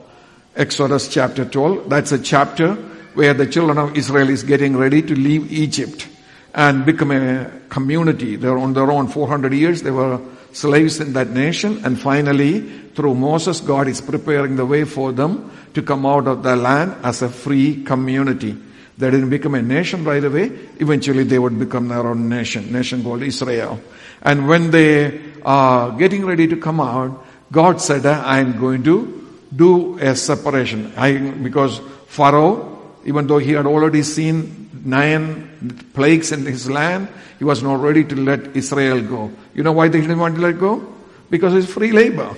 Exodus 0.56 1.06
chapter 1.06 1.44
12. 1.44 1.88
That's 1.88 2.10
a 2.10 2.18
chapter 2.18 2.75
where 3.14 3.32
the 3.32 3.46
children 3.46 3.78
of 3.78 3.96
Israel 3.96 4.28
is 4.28 4.42
getting 4.42 4.76
ready 4.76 5.02
to 5.02 5.14
leave 5.14 5.52
Egypt 5.52 6.08
and 6.52 6.84
become 6.84 7.12
a 7.12 7.49
community. 7.68 8.34
They're 8.34 8.58
on 8.58 8.72
their 8.72 8.90
own 8.90 9.06
400 9.06 9.52
years. 9.52 9.82
They 9.82 9.92
were 9.92 10.20
slaves 10.50 10.99
in 10.99 11.12
that 11.12 11.30
nation. 11.30 11.84
And 11.84 11.96
finally, 11.96 12.68
through 12.96 13.14
Moses, 13.14 13.60
God 13.60 13.87
is 13.87 14.00
preparing 14.00 14.56
the 14.56 14.66
way 14.66 14.82
for 14.82 15.12
them 15.12 15.49
to 15.75 15.82
come 15.82 16.04
out 16.06 16.26
of 16.26 16.42
the 16.42 16.56
land 16.56 16.96
as 17.04 17.22
a 17.22 17.28
free 17.28 17.84
community. 17.84 18.56
They 19.00 19.11
didn't 19.11 19.30
become 19.30 19.54
a 19.54 19.62
nation 19.62 20.04
right 20.04 20.23
away. 20.23 20.52
Eventually 20.78 21.25
they 21.25 21.38
would 21.38 21.59
become 21.59 21.88
their 21.88 22.07
own 22.07 22.28
nation, 22.28 22.71
nation 22.71 23.02
called 23.02 23.23
Israel. 23.23 23.80
And 24.21 24.47
when 24.47 24.71
they 24.71 25.19
are 25.42 25.92
getting 25.92 26.26
ready 26.26 26.47
to 26.49 26.57
come 26.57 26.80
out, 26.80 27.25
God 27.50 27.80
said, 27.80 28.04
I'm 28.04 28.61
going 28.61 28.83
to 28.85 29.38
do 29.57 29.99
a 29.99 30.14
separation. 30.14 30.92
I, 30.99 31.16
because 31.16 31.80
Pharaoh, 32.09 32.95
even 33.07 33.26
though 33.26 33.38
he 33.38 33.52
had 33.52 33.66
already 33.66 34.02
seen 34.02 34.69
nine 34.85 35.88
plagues 35.95 36.30
in 36.30 36.45
his 36.45 36.71
land, 36.71 37.09
he 37.38 37.45
was 37.45 37.62
not 37.62 37.80
ready 37.80 38.04
to 38.04 38.16
let 38.16 38.54
Israel 38.54 39.00
go. 39.00 39.33
You 39.54 39.62
know 39.62 39.73
why 39.73 39.88
they 39.88 40.02
didn't 40.02 40.19
want 40.19 40.35
to 40.35 40.42
let 40.42 40.61
go? 40.61 40.87
Because 41.30 41.54
it's 41.54 41.73
free 41.73 41.92
labor. 41.92 42.35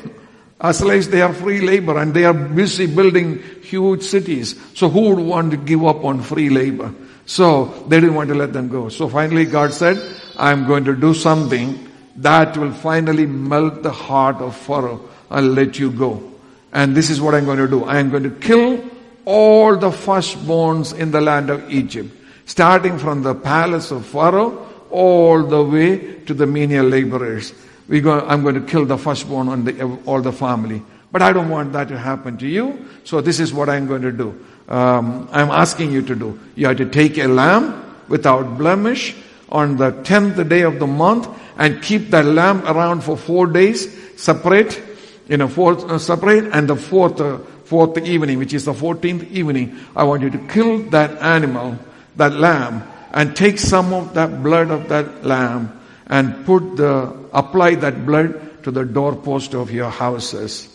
As 0.62 0.78
slaves, 0.78 1.09
they 1.09 1.21
are 1.21 1.35
free 1.35 1.61
labor 1.61 1.99
and 1.99 2.14
they 2.14 2.25
are 2.25 2.33
busy 2.33 2.87
building 2.87 3.42
huge 3.62 4.02
cities. 4.02 4.54
So 4.75 4.88
who 4.88 5.11
would 5.11 5.19
want 5.19 5.50
to 5.50 5.57
give 5.57 5.85
up 5.85 6.04
on 6.04 6.23
free 6.23 6.50
labor? 6.50 6.95
So 7.26 7.64
they 7.88 7.99
didn't 7.99 8.14
want 8.14 8.28
to 8.28 8.37
let 8.37 8.52
them 8.52 8.69
go. 8.69 8.88
So 8.88 9.09
finally 9.09 9.45
God 9.45 9.73
said, 9.73 10.00
I'm 10.38 10.66
going 10.69 10.85
to 10.85 10.95
do 10.95 11.14
something 11.14 11.88
that 12.16 12.57
will 12.57 12.73
finally 12.73 13.26
melt 13.26 13.83
the 13.83 13.90
heart 13.90 14.37
of 14.37 14.57
Pharaoh. 14.57 15.09
I'll 15.31 15.42
let 15.42 15.81
you 15.81 15.90
go. 15.90 16.33
And 16.73 16.95
this 16.95 17.11
is 17.11 17.21
what 17.21 17.35
I'm 17.35 17.45
going 17.45 17.59
to 17.59 17.69
do. 17.69 17.85
I 17.85 17.99
am 17.99 18.11
going 18.11 18.23
to 18.23 18.31
kill 18.31 18.85
all 19.25 19.76
the 19.76 19.90
firstborns 19.90 20.97
in 20.97 21.11
the 21.11 21.21
land 21.21 21.50
of 21.50 21.71
Egypt, 21.71 22.11
starting 22.47 22.99
from 22.99 23.23
the 23.23 23.35
palace 23.35 23.90
of 23.90 24.07
Pharaoh 24.07 24.69
all 24.90 25.42
the 25.42 25.62
way 25.64 26.21
to 26.26 26.35
the 26.35 26.47
menial 26.47 26.87
laborers. 26.87 27.52
We 27.89 28.01
go, 28.01 28.21
I'm 28.21 28.43
going 28.43 28.55
to 28.55 28.61
kill 28.61 28.85
the 28.85 28.99
firstborn 28.99 29.49
on 29.49 29.65
the, 29.65 29.99
all 30.07 30.21
the 30.23 30.33
family. 30.33 30.83
But 31.11 31.23
I 31.23 31.33
don't 31.33 31.49
want 31.49 31.73
that 31.75 31.89
to 31.89 31.99
happen 31.99 32.39
to 32.39 32.47
you. 32.47 32.89
So 33.05 33.21
this 33.21 33.39
is 33.41 33.53
what 33.53 33.69
I'm 33.69 33.87
going 33.87 34.03
to 34.03 34.12
do. 34.12 34.45
Um, 34.69 35.29
I'm 35.33 35.51
asking 35.51 35.93
you 35.93 36.03
to 36.03 36.15
do. 36.15 36.41
You 36.55 36.69
have 36.69 36.79
to 36.79 36.89
take 36.89 37.19
a 37.19 37.27
lamb 37.27 37.97
without 38.09 38.57
blemish 38.57 39.15
on 39.51 39.77
the 39.77 39.91
tenth 40.03 40.49
day 40.49 40.62
of 40.62 40.79
the 40.79 40.87
month 40.87 41.29
and 41.59 41.83
keep 41.83 42.11
that 42.11 42.25
lamb 42.25 42.65
around 42.67 43.03
for 43.05 43.17
four 43.17 43.47
days, 43.47 43.93
separate 44.21 44.81
in 45.29 45.41
a 45.41 45.49
fourth 45.49 45.85
uh, 45.85 45.99
separate 45.99 46.45
and 46.53 46.69
the 46.69 46.77
fourth 46.77 47.21
uh, 47.21 47.39
fourth 47.65 47.97
evening 47.99 48.39
which 48.39 48.53
is 48.53 48.65
the 48.65 48.73
14th 48.73 49.31
evening 49.31 49.79
i 49.97 50.03
want 50.05 50.21
you 50.23 50.31
to 50.31 50.39
kill 50.49 50.79
that 50.91 51.11
animal 51.23 51.77
that 52.17 52.33
lamb 52.33 52.83
and 53.12 53.35
take 53.37 53.59
some 53.59 53.93
of 53.93 54.12
that 54.15 54.43
blood 54.43 54.71
of 54.71 54.89
that 54.89 55.25
lamb 55.25 55.73
and 56.12 56.45
put 56.45 56.76
the 56.76 56.92
apply 57.33 57.75
that 57.87 58.04
blood 58.04 58.62
to 58.62 58.71
the 58.71 58.85
doorpost 58.85 59.54
of 59.54 59.71
your 59.71 59.90
houses 59.90 60.69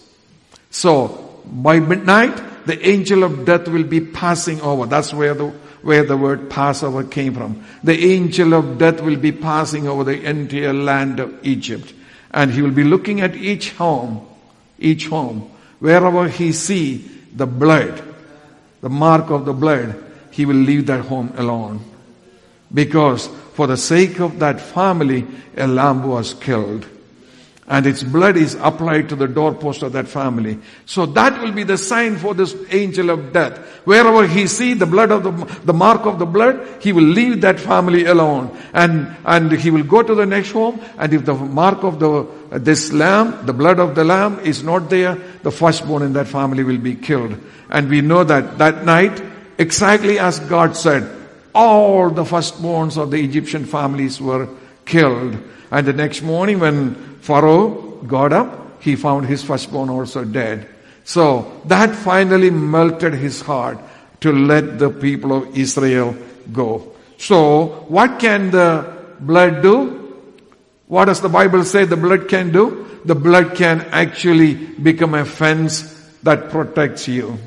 so 0.70 1.08
by 1.46 1.80
midnight 1.80 2.36
the 2.66 2.78
angel 2.94 3.24
of 3.24 3.46
death 3.46 3.68
will 3.68 3.88
be 3.96 4.02
passing 4.02 4.60
over 4.62 4.86
that's 4.86 5.14
where 5.14 5.34
the 5.34 5.48
where 5.88 6.04
the 6.04 6.18
word 6.18 6.50
Passover 6.50 7.04
came 7.06 7.34
from. 7.36 7.64
The 7.82 7.98
angel 8.12 8.56
of 8.56 8.78
death 8.78 9.00
will 9.00 9.16
be 9.16 9.32
passing 9.32 9.88
over 9.88 10.04
the 10.04 10.22
entire 10.22 10.74
land 10.74 11.22
of 11.22 11.46
Egypt. 11.46 11.94
And 12.32 12.52
he 12.52 12.62
will 12.62 12.72
be 12.72 12.84
looking 12.84 13.22
at 13.22 13.36
each 13.36 13.72
home 13.74 14.28
each 14.80 15.08
home. 15.08 15.50
Wherever 15.80 16.28
he 16.28 16.52
see 16.52 16.98
the 17.36 17.46
blood, 17.46 18.04
the 18.82 18.90
mark 18.90 19.30
of 19.30 19.46
the 19.46 19.54
blood, 19.54 20.04
he 20.32 20.46
will 20.46 20.56
leave 20.56 20.88
that 20.88 21.06
home 21.06 21.34
alone. 21.38 21.80
Because 22.74 23.28
for 23.54 23.68
the 23.68 23.78
sake 23.78 24.20
of 24.20 24.40
that 24.40 24.60
family, 24.60 25.26
a 25.56 25.68
lamb 25.68 26.04
was 26.04 26.34
killed 26.34 26.88
and 27.70 27.86
its 27.86 28.02
blood 28.02 28.38
is 28.38 28.56
applied 28.62 29.10
to 29.10 29.16
the 29.16 29.28
doorpost 29.28 29.84
of 29.84 29.92
that 29.92 30.08
family. 30.08 30.58
So 30.86 31.06
that 31.08 31.42
will 31.42 31.52
be 31.52 31.64
the 31.64 31.78
sign 31.78 32.16
for 32.16 32.34
this 32.34 32.56
angel 32.70 33.10
of 33.10 33.34
death. 33.34 33.58
Wherever 33.84 34.26
he 34.26 34.48
see 34.48 34.74
the 34.74 34.86
blood 34.86 35.12
of 35.12 35.24
the, 35.24 35.32
the 35.66 35.74
mark 35.74 36.06
of 36.06 36.18
the 36.18 36.26
blood, 36.26 36.82
he 36.82 36.94
will 36.94 37.04
leave 37.04 37.42
that 37.42 37.60
family 37.60 38.06
alone. 38.06 38.58
And, 38.74 39.14
and 39.26 39.52
he 39.52 39.70
will 39.70 39.84
go 39.84 40.02
to 40.02 40.16
the 40.16 40.26
next 40.26 40.52
home, 40.52 40.80
and 40.98 41.14
if 41.14 41.26
the 41.26 41.34
mark 41.34 41.84
of 41.84 42.00
the, 42.00 42.26
this 42.58 42.94
lamb, 42.94 43.46
the 43.46 43.54
blood 43.54 43.80
of 43.80 43.96
the 43.96 44.06
lamb 44.06 44.40
is 44.40 44.64
not 44.64 44.90
there, 44.90 45.16
the 45.44 45.52
firstborn 45.52 46.04
in 46.04 46.14
that 46.14 46.28
family 46.28 46.64
will 46.64 46.78
be 46.78 46.96
killed. 46.96 47.38
And 47.70 47.90
we 47.90 48.00
know 48.00 48.24
that 48.24 48.60
that 48.60 48.86
night, 48.86 49.22
exactly 49.58 50.20
as 50.20 50.40
God 50.40 50.78
said, 50.78 51.14
all 51.58 52.12
the 52.12 52.24
firstborns 52.24 53.02
of 53.02 53.10
the 53.10 53.18
Egyptian 53.18 53.66
families 53.66 54.22
were 54.22 54.48
killed. 54.86 55.36
And 55.72 55.88
the 55.88 55.94
next 55.94 56.22
morning 56.22 56.60
when 56.60 56.94
Pharaoh 57.22 57.98
got 58.06 58.32
up, 58.32 58.82
he 58.82 58.96
found 58.96 59.26
his 59.26 59.44
firstborn 59.44 59.90
also 59.90 60.24
dead. 60.24 60.70
So 61.04 61.52
that 61.66 61.96
finally 61.96 62.52
melted 62.52 63.16
his 63.16 63.42
heart 63.42 63.80
to 64.22 64.32
let 64.32 64.78
the 64.78 64.92
people 64.92 65.34
of 65.34 65.58
Israel 65.58 66.16
go. 66.54 66.94
So 67.18 67.86
what 67.88 68.20
can 68.20 68.52
the 68.52 68.86
blood 69.20 69.64
do? 69.64 70.14
What 70.86 71.06
does 71.06 71.22
the 71.22 71.30
Bible 71.30 71.64
say 71.64 71.86
the 71.86 71.98
blood 71.98 72.30
can 72.30 72.52
do? 72.52 73.02
The 73.04 73.16
blood 73.16 73.56
can 73.56 73.82
actually 73.92 74.54
become 74.54 75.16
a 75.16 75.26
fence 75.26 75.96
that 76.22 76.52
protects 76.52 77.08
you. 77.08 77.40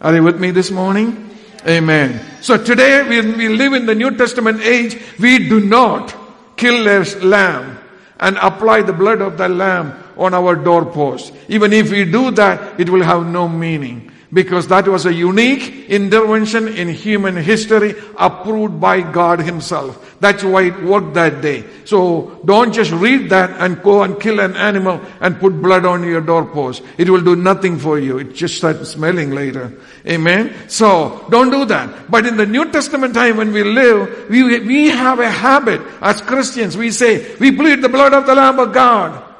Are 0.00 0.14
you 0.14 0.22
with 0.22 0.38
me 0.38 0.52
this 0.52 0.70
morning? 0.70 1.31
Amen. 1.66 2.20
So 2.40 2.62
today 2.62 3.06
when 3.08 3.38
we 3.38 3.48
live 3.48 3.72
in 3.72 3.86
the 3.86 3.94
New 3.94 4.16
Testament 4.16 4.60
age, 4.62 5.00
we 5.18 5.48
do 5.48 5.60
not 5.60 6.14
kill 6.56 6.88
a 6.88 7.04
lamb 7.24 7.78
and 8.18 8.36
apply 8.38 8.82
the 8.82 8.92
blood 8.92 9.20
of 9.20 9.38
the 9.38 9.48
lamb 9.48 9.94
on 10.16 10.34
our 10.34 10.56
doorpost. 10.56 11.32
Even 11.48 11.72
if 11.72 11.90
we 11.90 12.04
do 12.04 12.30
that, 12.32 12.80
it 12.80 12.88
will 12.88 13.02
have 13.02 13.26
no 13.26 13.48
meaning 13.48 14.10
because 14.32 14.66
that 14.68 14.88
was 14.88 15.04
a 15.04 15.12
unique 15.12 15.90
intervention 15.90 16.66
in 16.68 16.88
human 16.88 17.36
history 17.36 17.94
approved 18.16 18.80
by 18.80 19.02
God 19.02 19.40
himself. 19.40 20.16
That's 20.20 20.42
why 20.42 20.62
it 20.62 20.82
worked 20.82 21.14
that 21.14 21.42
day. 21.42 21.64
So 21.84 22.40
don't 22.44 22.72
just 22.72 22.92
read 22.92 23.28
that 23.30 23.50
and 23.60 23.82
go 23.82 24.02
and 24.02 24.18
kill 24.18 24.40
an 24.40 24.56
animal 24.56 25.00
and 25.20 25.38
put 25.38 25.60
blood 25.60 25.84
on 25.84 26.04
your 26.04 26.20
doorpost. 26.22 26.82
It 26.96 27.10
will 27.10 27.20
do 27.20 27.36
nothing 27.36 27.78
for 27.78 27.98
you. 27.98 28.18
It 28.18 28.34
just 28.34 28.56
starts 28.56 28.90
smelling 28.90 29.32
later. 29.32 29.72
Amen. 30.06 30.54
So 30.68 31.26
don't 31.28 31.50
do 31.50 31.64
that. 31.66 32.10
But 32.10 32.24
in 32.24 32.36
the 32.36 32.46
New 32.46 32.70
Testament 32.70 33.14
time 33.14 33.36
when 33.36 33.52
we 33.52 33.64
live, 33.64 34.30
we, 34.30 34.60
we 34.60 34.88
have 34.88 35.18
a 35.18 35.30
habit 35.30 35.82
as 36.00 36.22
Christians. 36.22 36.76
We 36.76 36.90
say, 36.90 37.36
we 37.36 37.52
plead 37.52 37.82
the 37.82 37.88
blood 37.88 38.14
of 38.14 38.26
the 38.26 38.34
Lamb 38.34 38.58
of 38.58 38.72
God. 38.72 39.31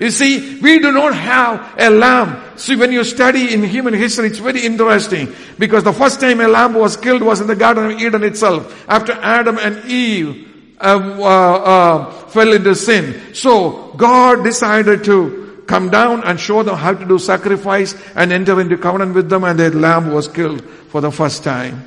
You 0.00 0.10
see, 0.10 0.58
we 0.60 0.78
do 0.78 0.92
not 0.92 1.14
have 1.14 1.74
a 1.78 1.90
lamb. 1.90 2.42
See, 2.56 2.74
when 2.74 2.90
you 2.90 3.04
study 3.04 3.52
in 3.52 3.62
human 3.62 3.92
history, 3.92 4.28
it's 4.28 4.38
very 4.38 4.64
interesting 4.64 5.32
because 5.58 5.84
the 5.84 5.92
first 5.92 6.20
time 6.20 6.40
a 6.40 6.48
lamb 6.48 6.72
was 6.72 6.96
killed 6.96 7.20
was 7.20 7.42
in 7.42 7.46
the 7.46 7.54
Garden 7.54 7.90
of 7.92 8.00
Eden 8.00 8.24
itself, 8.24 8.88
after 8.88 9.12
Adam 9.12 9.58
and 9.58 9.84
Eve 9.84 10.48
uh, 10.80 10.98
uh, 11.20 11.22
uh, 11.22 12.10
fell 12.28 12.50
into 12.50 12.74
sin. 12.74 13.34
So 13.34 13.92
God 13.98 14.42
decided 14.42 15.04
to 15.04 15.64
come 15.66 15.90
down 15.90 16.24
and 16.24 16.40
show 16.40 16.62
them 16.62 16.76
how 16.76 16.94
to 16.94 17.04
do 17.04 17.18
sacrifice 17.18 17.94
and 18.16 18.32
enter 18.32 18.58
into 18.58 18.78
covenant 18.78 19.14
with 19.14 19.28
them, 19.28 19.44
and 19.44 19.60
the 19.60 19.70
lamb 19.70 20.12
was 20.12 20.28
killed 20.28 20.64
for 20.88 21.02
the 21.02 21.12
first 21.12 21.44
time. 21.44 21.84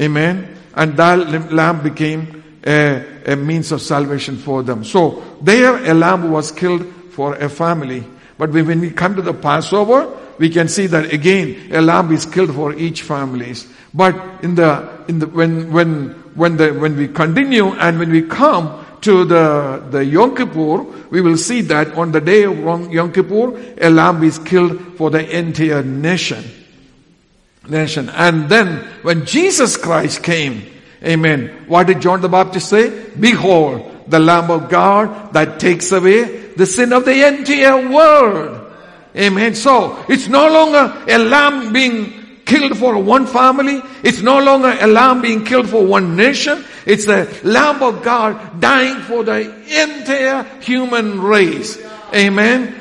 Amen. 0.00 0.56
And 0.76 0.96
that 0.96 1.52
lamb 1.52 1.82
became 1.82 2.44
a, 2.64 3.04
a 3.26 3.36
means 3.36 3.72
of 3.72 3.82
salvation 3.82 4.36
for 4.36 4.62
them. 4.62 4.84
So 4.84 5.22
there 5.40 5.76
a 5.90 5.94
lamb 5.94 6.30
was 6.30 6.52
killed 6.52 6.86
for 7.10 7.34
a 7.34 7.48
family. 7.48 8.04
But 8.38 8.50
when 8.50 8.80
we 8.80 8.90
come 8.90 9.14
to 9.16 9.22
the 9.22 9.34
Passover, 9.34 10.18
we 10.38 10.48
can 10.50 10.68
see 10.68 10.86
that 10.88 11.12
again 11.12 11.72
a 11.72 11.80
lamb 11.80 12.10
is 12.12 12.26
killed 12.26 12.54
for 12.54 12.74
each 12.74 13.02
families. 13.02 13.68
But 13.94 14.42
in 14.42 14.54
the 14.54 15.04
in 15.08 15.18
the 15.18 15.26
when 15.26 15.72
when 15.72 16.10
when 16.34 16.56
the 16.56 16.72
when 16.72 16.96
we 16.96 17.08
continue 17.08 17.72
and 17.74 17.98
when 17.98 18.10
we 18.10 18.22
come 18.22 18.84
to 19.02 19.24
the 19.24 19.84
the 19.90 20.04
Yom 20.04 20.34
Kippur, 20.34 20.82
we 21.10 21.20
will 21.20 21.36
see 21.36 21.60
that 21.62 21.92
on 21.94 22.12
the 22.12 22.20
day 22.20 22.44
of 22.44 22.92
Yom 22.92 23.12
Kippur, 23.12 23.58
a 23.80 23.90
lamb 23.90 24.22
is 24.22 24.38
killed 24.38 24.80
for 24.96 25.10
the 25.10 25.28
entire 25.36 25.82
nation. 25.82 26.44
nation. 27.68 28.08
And 28.08 28.48
then 28.48 28.78
when 29.02 29.26
Jesus 29.26 29.76
Christ 29.76 30.22
came, 30.22 30.71
amen, 31.04 31.64
what 31.66 31.86
did 31.86 32.00
John 32.00 32.20
the 32.20 32.28
Baptist 32.28 32.68
say? 32.68 33.10
Behold, 33.18 34.06
the 34.08 34.18
Lamb 34.18 34.50
of 34.50 34.68
God 34.68 35.32
that 35.32 35.60
takes 35.60 35.92
away 35.92 36.52
the 36.56 36.66
sin 36.66 36.92
of 36.92 37.04
the 37.04 37.26
entire 37.26 37.88
world. 37.90 38.72
Amen. 39.16 39.54
So, 39.54 40.04
it's 40.08 40.28
no 40.28 40.48
longer 40.48 41.04
a 41.06 41.18
lamb 41.18 41.72
being 41.72 42.22
killed 42.44 42.78
for 42.78 42.98
one 42.98 43.26
family. 43.26 43.82
It's 44.02 44.22
no 44.22 44.38
longer 44.40 44.76
a 44.80 44.86
lamb 44.86 45.20
being 45.20 45.44
killed 45.44 45.68
for 45.68 45.84
one 45.84 46.16
nation. 46.16 46.64
It's 46.86 47.06
the 47.06 47.28
Lamb 47.44 47.82
of 47.82 48.02
God 48.02 48.60
dying 48.60 49.00
for 49.02 49.24
the 49.24 49.40
entire 49.82 50.44
human 50.60 51.20
race. 51.20 51.78
Amen. 52.14 52.74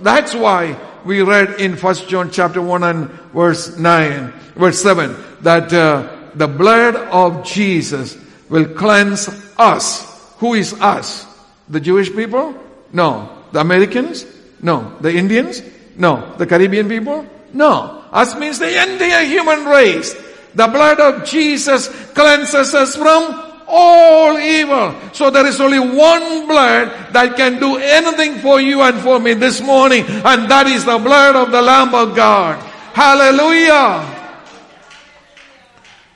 That's 0.00 0.34
why 0.34 0.76
we 1.04 1.22
read 1.22 1.60
in 1.60 1.76
First 1.76 2.08
John 2.08 2.30
chapter 2.30 2.60
1 2.60 2.82
and 2.82 3.10
verse 3.32 3.76
9, 3.76 4.32
verse 4.56 4.82
7, 4.82 5.14
that 5.42 5.72
uh, 5.72 6.13
the 6.34 6.48
blood 6.48 6.96
of 6.96 7.44
Jesus 7.44 8.18
will 8.48 8.66
cleanse 8.74 9.28
us. 9.58 10.34
Who 10.38 10.54
is 10.54 10.74
us? 10.80 11.26
The 11.68 11.80
Jewish 11.80 12.12
people? 12.12 12.54
No. 12.92 13.30
The 13.52 13.60
Americans? 13.60 14.26
No. 14.60 14.96
The 15.00 15.14
Indians? 15.14 15.62
No. 15.96 16.34
The 16.36 16.46
Caribbean 16.46 16.88
people? 16.88 17.26
No. 17.52 18.04
Us 18.12 18.36
means 18.36 18.58
the 18.58 18.70
entire 18.70 19.24
human 19.24 19.64
race. 19.64 20.14
The 20.54 20.66
blood 20.66 21.00
of 21.00 21.24
Jesus 21.24 21.88
cleanses 22.14 22.74
us 22.74 22.94
from 22.96 23.42
all 23.66 24.38
evil. 24.38 24.94
So 25.12 25.30
there 25.30 25.46
is 25.46 25.60
only 25.60 25.80
one 25.80 26.46
blood 26.46 27.12
that 27.12 27.36
can 27.36 27.58
do 27.58 27.76
anything 27.76 28.38
for 28.38 28.60
you 28.60 28.82
and 28.82 29.00
for 29.00 29.18
me 29.18 29.34
this 29.34 29.60
morning, 29.60 30.04
and 30.06 30.50
that 30.50 30.66
is 30.66 30.84
the 30.84 30.98
blood 30.98 31.34
of 31.34 31.50
the 31.50 31.62
Lamb 31.62 31.94
of 31.94 32.14
God. 32.14 32.58
Hallelujah. 32.94 34.23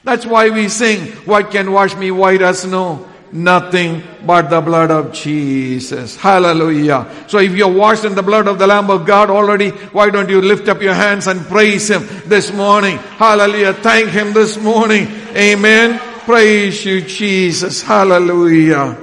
That's 0.09 0.25
why 0.25 0.49
we 0.49 0.71
sing, 0.71 1.13
What 1.29 1.51
can 1.51 1.71
wash 1.71 1.95
me 1.95 2.11
white 2.11 2.41
as 2.41 2.63
snow? 2.63 3.07
Nothing 3.31 4.03
but 4.25 4.49
the 4.49 4.63
blood 4.63 4.91
of 4.91 5.13
Jesus. 5.13 6.17
Hallelujah. 6.17 7.27
So 7.27 7.37
if 7.41 7.53
you're 7.53 7.71
washed 7.71 8.07
in 8.07 8.15
the 8.15 8.23
blood 8.23 8.49
of 8.49 8.59
the 8.59 8.67
Lamb 8.67 8.89
of 8.89 9.05
God 9.05 9.29
already, 9.29 9.69
why 9.69 10.09
don't 10.09 10.31
you 10.31 10.41
lift 10.41 10.67
up 10.67 10.81
your 10.81 10.95
hands 10.95 11.27
and 11.27 11.43
praise 11.43 11.91
Him 11.91 12.09
this 12.25 12.51
morning? 12.55 12.97
Hallelujah. 13.21 13.75
Thank 13.75 14.09
Him 14.09 14.33
this 14.33 14.57
morning. 14.57 15.09
Amen. 15.37 15.99
Praise 16.25 16.87
you, 16.87 17.03
Jesus. 17.03 17.83
Hallelujah. 17.83 18.97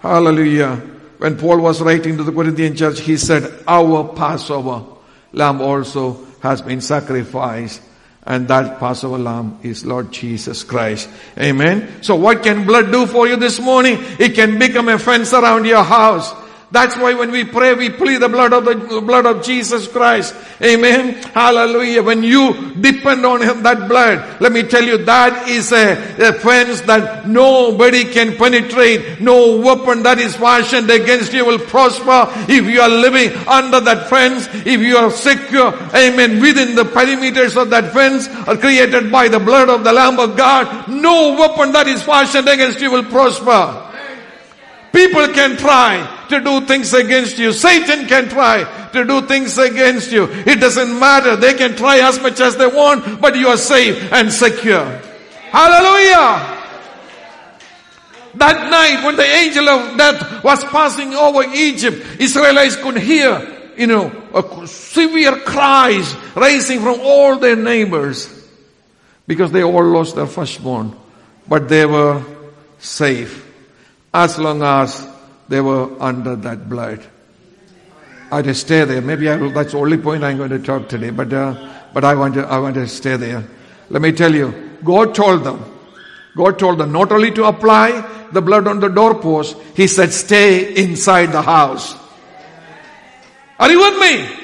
Hallelujah. 0.00 0.74
When 1.18 1.38
Paul 1.38 1.60
was 1.60 1.80
writing 1.80 2.16
to 2.16 2.24
the 2.24 2.32
Corinthian 2.32 2.74
church, 2.74 2.98
he 2.98 3.16
said, 3.16 3.62
Our 3.68 4.12
Passover 4.12 4.82
lamb 5.30 5.60
also 5.60 6.26
has 6.40 6.60
been 6.60 6.80
sacrificed. 6.80 7.80
And 8.24 8.46
that 8.48 8.78
Passover 8.78 9.18
lamb 9.18 9.58
is 9.62 9.84
Lord 9.84 10.12
Jesus 10.12 10.62
Christ. 10.62 11.08
Amen. 11.38 12.02
So 12.02 12.14
what 12.14 12.42
can 12.42 12.64
blood 12.66 12.92
do 12.92 13.06
for 13.06 13.26
you 13.26 13.36
this 13.36 13.58
morning? 13.58 13.98
It 14.18 14.34
can 14.34 14.58
become 14.58 14.88
a 14.88 14.98
fence 14.98 15.32
around 15.32 15.64
your 15.64 15.82
house. 15.82 16.32
That's 16.72 16.96
why 16.96 17.12
when 17.12 17.30
we 17.30 17.44
pray, 17.44 17.74
we 17.74 17.90
plead 17.90 18.22
the 18.22 18.30
blood 18.30 18.54
of 18.54 18.64
the 18.64 19.02
blood 19.02 19.26
of 19.26 19.44
Jesus 19.44 19.86
Christ. 19.86 20.34
Amen. 20.62 21.22
Hallelujah. 21.34 22.02
When 22.02 22.22
you 22.22 22.72
depend 22.80 23.26
on 23.26 23.42
him, 23.42 23.62
that 23.62 23.88
blood, 23.90 24.40
let 24.40 24.52
me 24.52 24.62
tell 24.62 24.82
you, 24.82 24.96
that 25.04 25.48
is 25.48 25.70
a, 25.70 25.92
a 26.16 26.32
fence 26.32 26.80
that 26.82 27.28
nobody 27.28 28.04
can 28.04 28.38
penetrate. 28.38 29.20
No 29.20 29.60
weapon 29.60 30.02
that 30.04 30.18
is 30.18 30.34
fashioned 30.34 30.88
against 30.88 31.34
you 31.34 31.44
will 31.44 31.58
prosper 31.58 32.26
if 32.50 32.64
you 32.64 32.80
are 32.80 32.88
living 32.88 33.36
under 33.46 33.80
that 33.80 34.08
fence, 34.08 34.48
if 34.64 34.80
you 34.80 34.96
are 34.96 35.10
secure, 35.10 35.74
amen, 35.94 36.40
within 36.40 36.74
the 36.74 36.84
perimeters 36.84 37.60
of 37.60 37.68
that 37.68 37.92
fence 37.92 38.28
are 38.48 38.56
created 38.56 39.12
by 39.12 39.28
the 39.28 39.38
blood 39.38 39.68
of 39.68 39.84
the 39.84 39.92
Lamb 39.92 40.18
of 40.18 40.38
God. 40.38 40.88
No 40.88 41.34
weapon 41.38 41.72
that 41.72 41.86
is 41.86 42.02
fashioned 42.02 42.48
against 42.48 42.80
you 42.80 42.90
will 42.90 43.04
prosper. 43.04 43.81
People 44.92 45.26
can 45.28 45.56
try 45.56 46.26
to 46.28 46.40
do 46.40 46.60
things 46.66 46.92
against 46.92 47.38
you. 47.38 47.52
Satan 47.52 48.06
can 48.06 48.28
try 48.28 48.64
to 48.92 49.04
do 49.04 49.22
things 49.22 49.56
against 49.56 50.12
you. 50.12 50.28
It 50.30 50.60
doesn't 50.60 50.98
matter. 50.98 51.34
They 51.34 51.54
can 51.54 51.74
try 51.76 52.00
as 52.00 52.20
much 52.20 52.40
as 52.40 52.56
they 52.56 52.66
want, 52.66 53.20
but 53.20 53.34
you 53.34 53.48
are 53.48 53.56
safe 53.56 54.12
and 54.12 54.30
secure. 54.30 54.84
Hallelujah. 55.50 56.58
That 58.34 58.70
night 58.70 59.04
when 59.04 59.16
the 59.16 59.24
angel 59.24 59.68
of 59.68 59.96
death 59.96 60.44
was 60.44 60.62
passing 60.64 61.14
over 61.14 61.42
Egypt, 61.54 62.20
Israelites 62.20 62.76
could 62.76 62.98
hear, 62.98 63.72
you 63.76 63.86
know, 63.86 64.10
a 64.34 64.66
severe 64.66 65.36
cries 65.40 66.14
rising 66.34 66.80
from 66.80 67.00
all 67.00 67.38
their 67.38 67.56
neighbors 67.56 68.28
because 69.26 69.52
they 69.52 69.62
all 69.62 69.84
lost 69.84 70.16
their 70.16 70.26
firstborn, 70.26 70.94
but 71.48 71.68
they 71.68 71.86
were 71.86 72.22
safe 72.78 73.51
as 74.12 74.38
long 74.38 74.62
as 74.62 75.08
they 75.48 75.60
were 75.60 75.90
under 76.00 76.36
that 76.36 76.68
blood. 76.68 77.02
I 78.30 78.42
just 78.42 78.62
stay 78.62 78.84
there. 78.84 79.02
Maybe 79.02 79.28
I 79.28 79.36
will, 79.36 79.50
that's 79.50 79.72
the 79.72 79.78
only 79.78 79.98
point 79.98 80.24
I'm 80.24 80.38
going 80.38 80.50
to 80.50 80.58
talk 80.58 80.88
today, 80.88 81.10
but, 81.10 81.32
uh, 81.32 81.70
but 81.92 82.04
I 82.04 82.14
want 82.14 82.34
to, 82.34 82.46
I 82.46 82.58
want 82.58 82.74
to 82.76 82.88
stay 82.88 83.16
there. 83.16 83.44
Let 83.90 84.00
me 84.00 84.12
tell 84.12 84.34
you, 84.34 84.78
God 84.82 85.14
told 85.14 85.44
them, 85.44 85.62
God 86.34 86.58
told 86.58 86.78
them 86.78 86.92
not 86.92 87.12
only 87.12 87.30
to 87.32 87.44
apply 87.44 88.28
the 88.32 88.40
blood 88.40 88.66
on 88.66 88.80
the 88.80 88.88
doorpost, 88.88 89.56
He 89.76 89.86
said 89.86 90.12
stay 90.12 90.74
inside 90.74 91.26
the 91.26 91.42
house. 91.42 91.94
Are 93.58 93.70
you 93.70 93.78
with 93.78 94.00
me? 94.00 94.38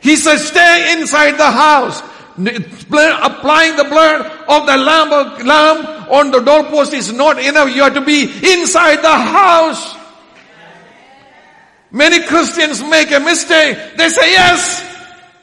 He 0.00 0.16
said 0.16 0.38
stay 0.38 0.96
inside 0.98 1.32
the 1.32 1.50
house. 1.50 2.00
Applying 2.36 3.76
the 3.76 3.84
blood 3.84 4.26
of 4.48 4.66
the 4.66 4.76
lamb, 4.76 5.12
of, 5.12 5.44
lamb 5.44 6.10
on 6.10 6.30
the 6.30 6.40
doorpost 6.40 6.92
is 6.92 7.12
not 7.12 7.38
enough. 7.38 7.74
You 7.74 7.82
have 7.82 7.94
to 7.94 8.00
be 8.00 8.22
inside 8.22 8.96
the 8.96 9.12
house. 9.12 9.96
Many 11.92 12.24
Christians 12.26 12.82
make 12.82 13.10
a 13.10 13.20
mistake. 13.20 13.96
They 13.96 14.08
say, 14.08 14.30
yes, 14.30 14.86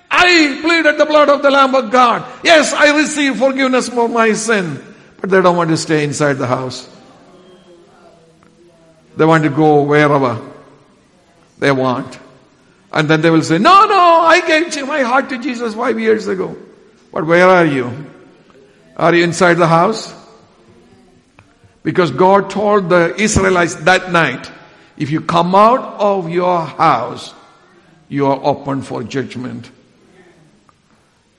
I 0.10 0.60
pleaded 0.62 0.97
the 0.97 1.06
blood 1.06 1.30
of 1.30 1.41
the 1.41 1.52
Lamb 1.52 1.76
of 1.76 1.91
God. 1.91 2.26
Yes, 2.43 2.73
I 2.73 2.97
received 2.97 3.39
forgiveness 3.39 3.89
for 3.89 4.08
my 4.08 4.34
sin. 4.34 4.82
But 5.19 5.30
they 5.30 5.41
don't 5.41 5.58
want 5.58 5.69
to 5.71 5.78
stay 5.78 6.04
inside 6.04 6.34
the 6.34 6.47
house. 6.47 6.89
They 9.17 9.26
want 9.26 9.43
to 9.43 9.50
go 9.50 9.82
wherever 9.82 10.39
they 11.60 11.71
want. 11.71 12.19
And 12.93 13.10
then 13.10 13.21
they 13.21 13.30
will 13.30 13.43
say, 13.43 13.58
no, 13.58 13.86
no, 13.86 14.21
I 14.21 14.41
gave 14.47 14.88
my 14.88 15.02
heart 15.02 15.30
to 15.30 15.38
Jesus 15.38 15.73
five 15.73 16.00
years 16.00 16.28
ago. 16.28 16.56
But 17.12 17.26
where 17.26 17.48
are 17.48 17.65
you? 17.65 18.06
Are 18.96 19.13
you 19.13 19.24
inside 19.24 19.56
the 19.56 19.67
house? 19.67 20.13
Because 21.84 22.12
God 22.12 22.50
told 22.50 22.89
the 22.89 23.15
Israelites 23.15 23.76
that 23.76 24.12
night, 24.12 24.52
if 24.98 25.12
you 25.12 25.22
come 25.22 25.56
out 25.56 26.00
of 26.00 26.30
your 26.30 26.65
house, 26.65 27.34
you 28.10 28.26
are 28.26 28.39
open 28.43 28.82
for 28.82 29.04
judgment. 29.04 29.70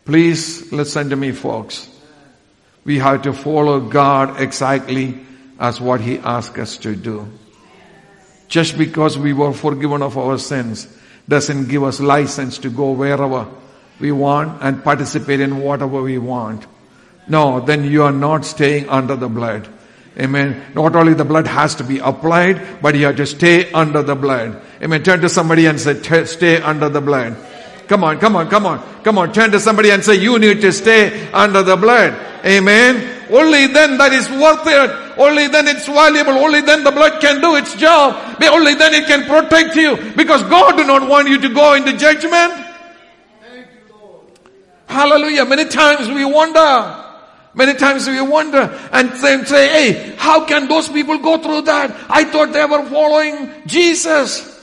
Please 0.05 0.73
listen 0.73 1.11
to 1.11 1.17
me, 1.17 1.33
folks. 1.33 1.89
We 2.85 2.99
have 2.99 3.23
to 3.23 3.33
follow 3.33 3.81
God 3.81 4.41
exactly 4.41 5.19
as 5.59 5.81
what 5.81 6.01
He 6.01 6.19
asked 6.19 6.57
us 6.59 6.79
to 6.79 6.97
do. 6.97 7.29
Just 8.49 8.79
because 8.79 9.19
we 9.19 9.35
were 9.35 9.53
forgiven 9.53 10.01
of 10.01 10.17
our 10.17 10.39
sins 10.39 10.87
doesn't 11.29 11.69
give 11.69 11.83
us 11.83 12.01
license 12.01 12.57
to 12.59 12.71
go 12.71 12.93
wherever 12.93 13.47
we 14.01 14.13
want 14.13 14.63
and 14.63 14.83
participate 14.83 15.41
in 15.41 15.59
whatever 15.59 16.03
we 16.03 16.19
want. 16.19 16.67
No, 17.27 17.61
then 17.61 17.85
you 17.85 18.05
are 18.05 18.13
not 18.13 18.45
staying 18.45 18.89
under 18.89 19.17
the 19.17 19.29
blood. 19.29 19.69
Amen. 20.19 20.73
Not 20.75 20.97
only 20.97 21.15
the 21.15 21.25
blood 21.25 21.47
has 21.47 21.77
to 21.77 21.85
be 21.85 21.99
applied, 21.99 22.83
but 22.83 22.95
you 22.97 23.07
have 23.07 23.17
to 23.17 23.27
stay 23.27 23.71
under 23.73 24.03
the 24.03 24.17
blood. 24.17 24.61
Amen. 24.83 25.03
Turn 25.03 25.21
to 25.21 25.29
somebody 25.29 25.67
and 25.67 25.79
say, 25.79 26.25
stay 26.25 26.61
under 26.61 26.89
the 26.89 27.01
blood. 27.01 27.37
Come 27.87 28.05
on, 28.05 28.19
come 28.19 28.37
on, 28.37 28.51
come 28.51 28.67
on, 28.67 29.03
come 29.03 29.17
on. 29.17 29.33
Turn 29.33 29.51
to 29.53 29.61
somebody 29.61 29.91
and 29.91 30.05
say, 30.05 30.17
you 30.17 30.39
need 30.39 30.61
to 30.61 30.73
stay 30.73 31.31
under 31.31 31.63
the 31.63 31.77
blood. 31.77 32.15
Amen. 32.45 33.17
Only 33.31 33.67
then 33.69 33.97
that 33.99 34.13
is 34.13 34.29
worth 34.29 34.67
it. 34.67 35.19
Only 35.19 35.49
then 35.49 35.69
it's 35.69 35.87
valuable. 35.87 36.33
Only 36.33 36.63
then 36.63 36.83
the 36.83 36.91
blood 36.91 37.21
can 37.21 37.41
do 37.41 37.57
its 37.57 37.75
job. 37.75 38.17
Only 38.43 38.75
then 38.75 38.95
it 38.95 39.07
can 39.07 39.25
protect 39.25 39.77
you. 39.77 39.97
Because 40.17 40.43
God 40.45 40.77
do 40.77 40.85
not 40.85 41.09
want 41.09 41.29
you 41.29 41.39
to 41.41 41.49
go 41.49 41.75
into 41.75 41.97
judgment. 41.97 42.68
Hallelujah. 44.89 45.45
Many 45.45 45.67
times 45.67 46.09
we 46.09 46.25
wonder. 46.25 47.05
Many 47.55 47.75
times 47.75 48.07
we 48.07 48.21
wonder 48.21 48.59
and 48.93 49.13
say, 49.17 49.45
say, 49.45 49.69
hey, 49.69 50.17
how 50.17 50.45
can 50.45 50.69
those 50.69 50.89
people 50.89 51.19
go 51.19 51.39
through 51.39 51.63
that? 51.63 51.95
I 52.09 52.25
thought 52.25 52.53
they 52.53 52.65
were 52.65 52.85
following 52.89 53.51
Jesus. 53.67 54.57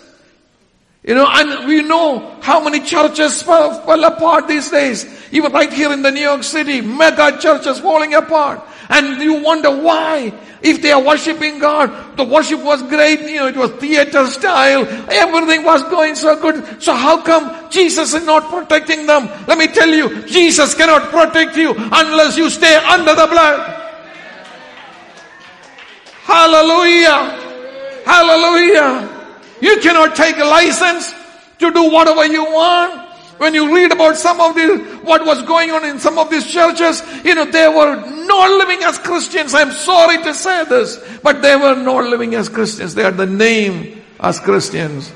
You 1.04 1.14
know, 1.14 1.28
and 1.30 1.68
we 1.68 1.84
know 1.84 2.38
how 2.42 2.64
many 2.64 2.80
churches 2.80 3.44
fell, 3.44 3.80
fell 3.86 4.04
apart 4.06 4.48
these 4.48 4.72
days. 4.72 5.06
Even 5.32 5.52
right 5.52 5.72
here 5.72 5.92
in 5.92 6.02
the 6.02 6.10
New 6.10 6.22
York 6.22 6.44
City, 6.44 6.82
mega 6.82 7.38
churches 7.38 7.80
falling 7.80 8.16
apart. 8.16 8.62
And 8.90 9.22
you 9.22 9.42
wonder 9.42 9.72
why. 9.72 10.34
If 10.62 10.82
they 10.82 10.92
are 10.92 11.02
worshiping 11.02 11.60
God, 11.60 12.18
the 12.18 12.24
worship 12.24 12.64
was 12.64 12.82
great, 12.84 13.22
you 13.22 13.38
know, 13.38 13.48
it 13.48 13.56
was 13.56 13.72
theater 13.74 14.26
style, 14.28 14.88
everything 15.12 15.64
was 15.64 15.84
going 15.84 16.16
so 16.16 16.40
good. 16.42 16.82
So 16.82 16.94
how 16.94 17.22
come 17.22 17.70
Jesus 17.70 18.14
is 18.14 18.26
not 18.26 18.50
protecting 18.50 19.06
them. 19.06 19.30
Let 19.48 19.58
me 19.58 19.68
tell 19.68 19.90
you, 19.90 20.26
Jesus 20.26 20.74
cannot 20.74 21.12
protect 21.12 21.56
you 21.56 21.76
unless 21.78 22.38
you 22.38 22.50
stay 22.50 22.76
under 22.76 23.14
the 23.14 23.28
blood. 23.28 23.82
Hallelujah. 26.24 27.46
Hallelujah. 28.06 29.10
You 29.62 29.80
cannot 29.82 30.16
take 30.16 30.38
a 30.38 30.46
license 30.46 31.14
to 31.60 31.72
do 31.72 31.92
whatever 31.92 32.26
you 32.26 32.44
want. 32.44 33.05
When 33.38 33.54
you 33.54 33.76
read 33.76 33.92
about 33.92 34.16
some 34.16 34.40
of 34.40 34.56
the, 34.56 34.78
what 35.04 35.26
was 35.26 35.42
going 35.42 35.72
on 35.72 35.84
in 35.84 36.00
some 36.00 36.18
of 36.18 36.30
these 36.30 36.46
churches, 36.50 37.04
you 37.24 37.36
know, 37.36 37.46
they 37.46 37.68
were 37.68 37.96
not 38.26 38.50
living 38.52 38.82
as 38.84 38.98
Christians. 38.98 39.54
I'm 39.54 39.72
sorry 39.72 40.24
to 40.24 40.34
say 40.34 40.64
this, 40.66 41.04
but 41.22 41.42
they 41.42 41.56
were 41.56 41.76
not 41.76 42.06
living 42.06 42.36
as 42.36 42.48
Christians. 42.48 42.96
They 42.96 43.04
had 43.04 43.18
the 43.18 43.26
name 43.26 44.04
as 44.20 44.40
Christians. 44.40 45.12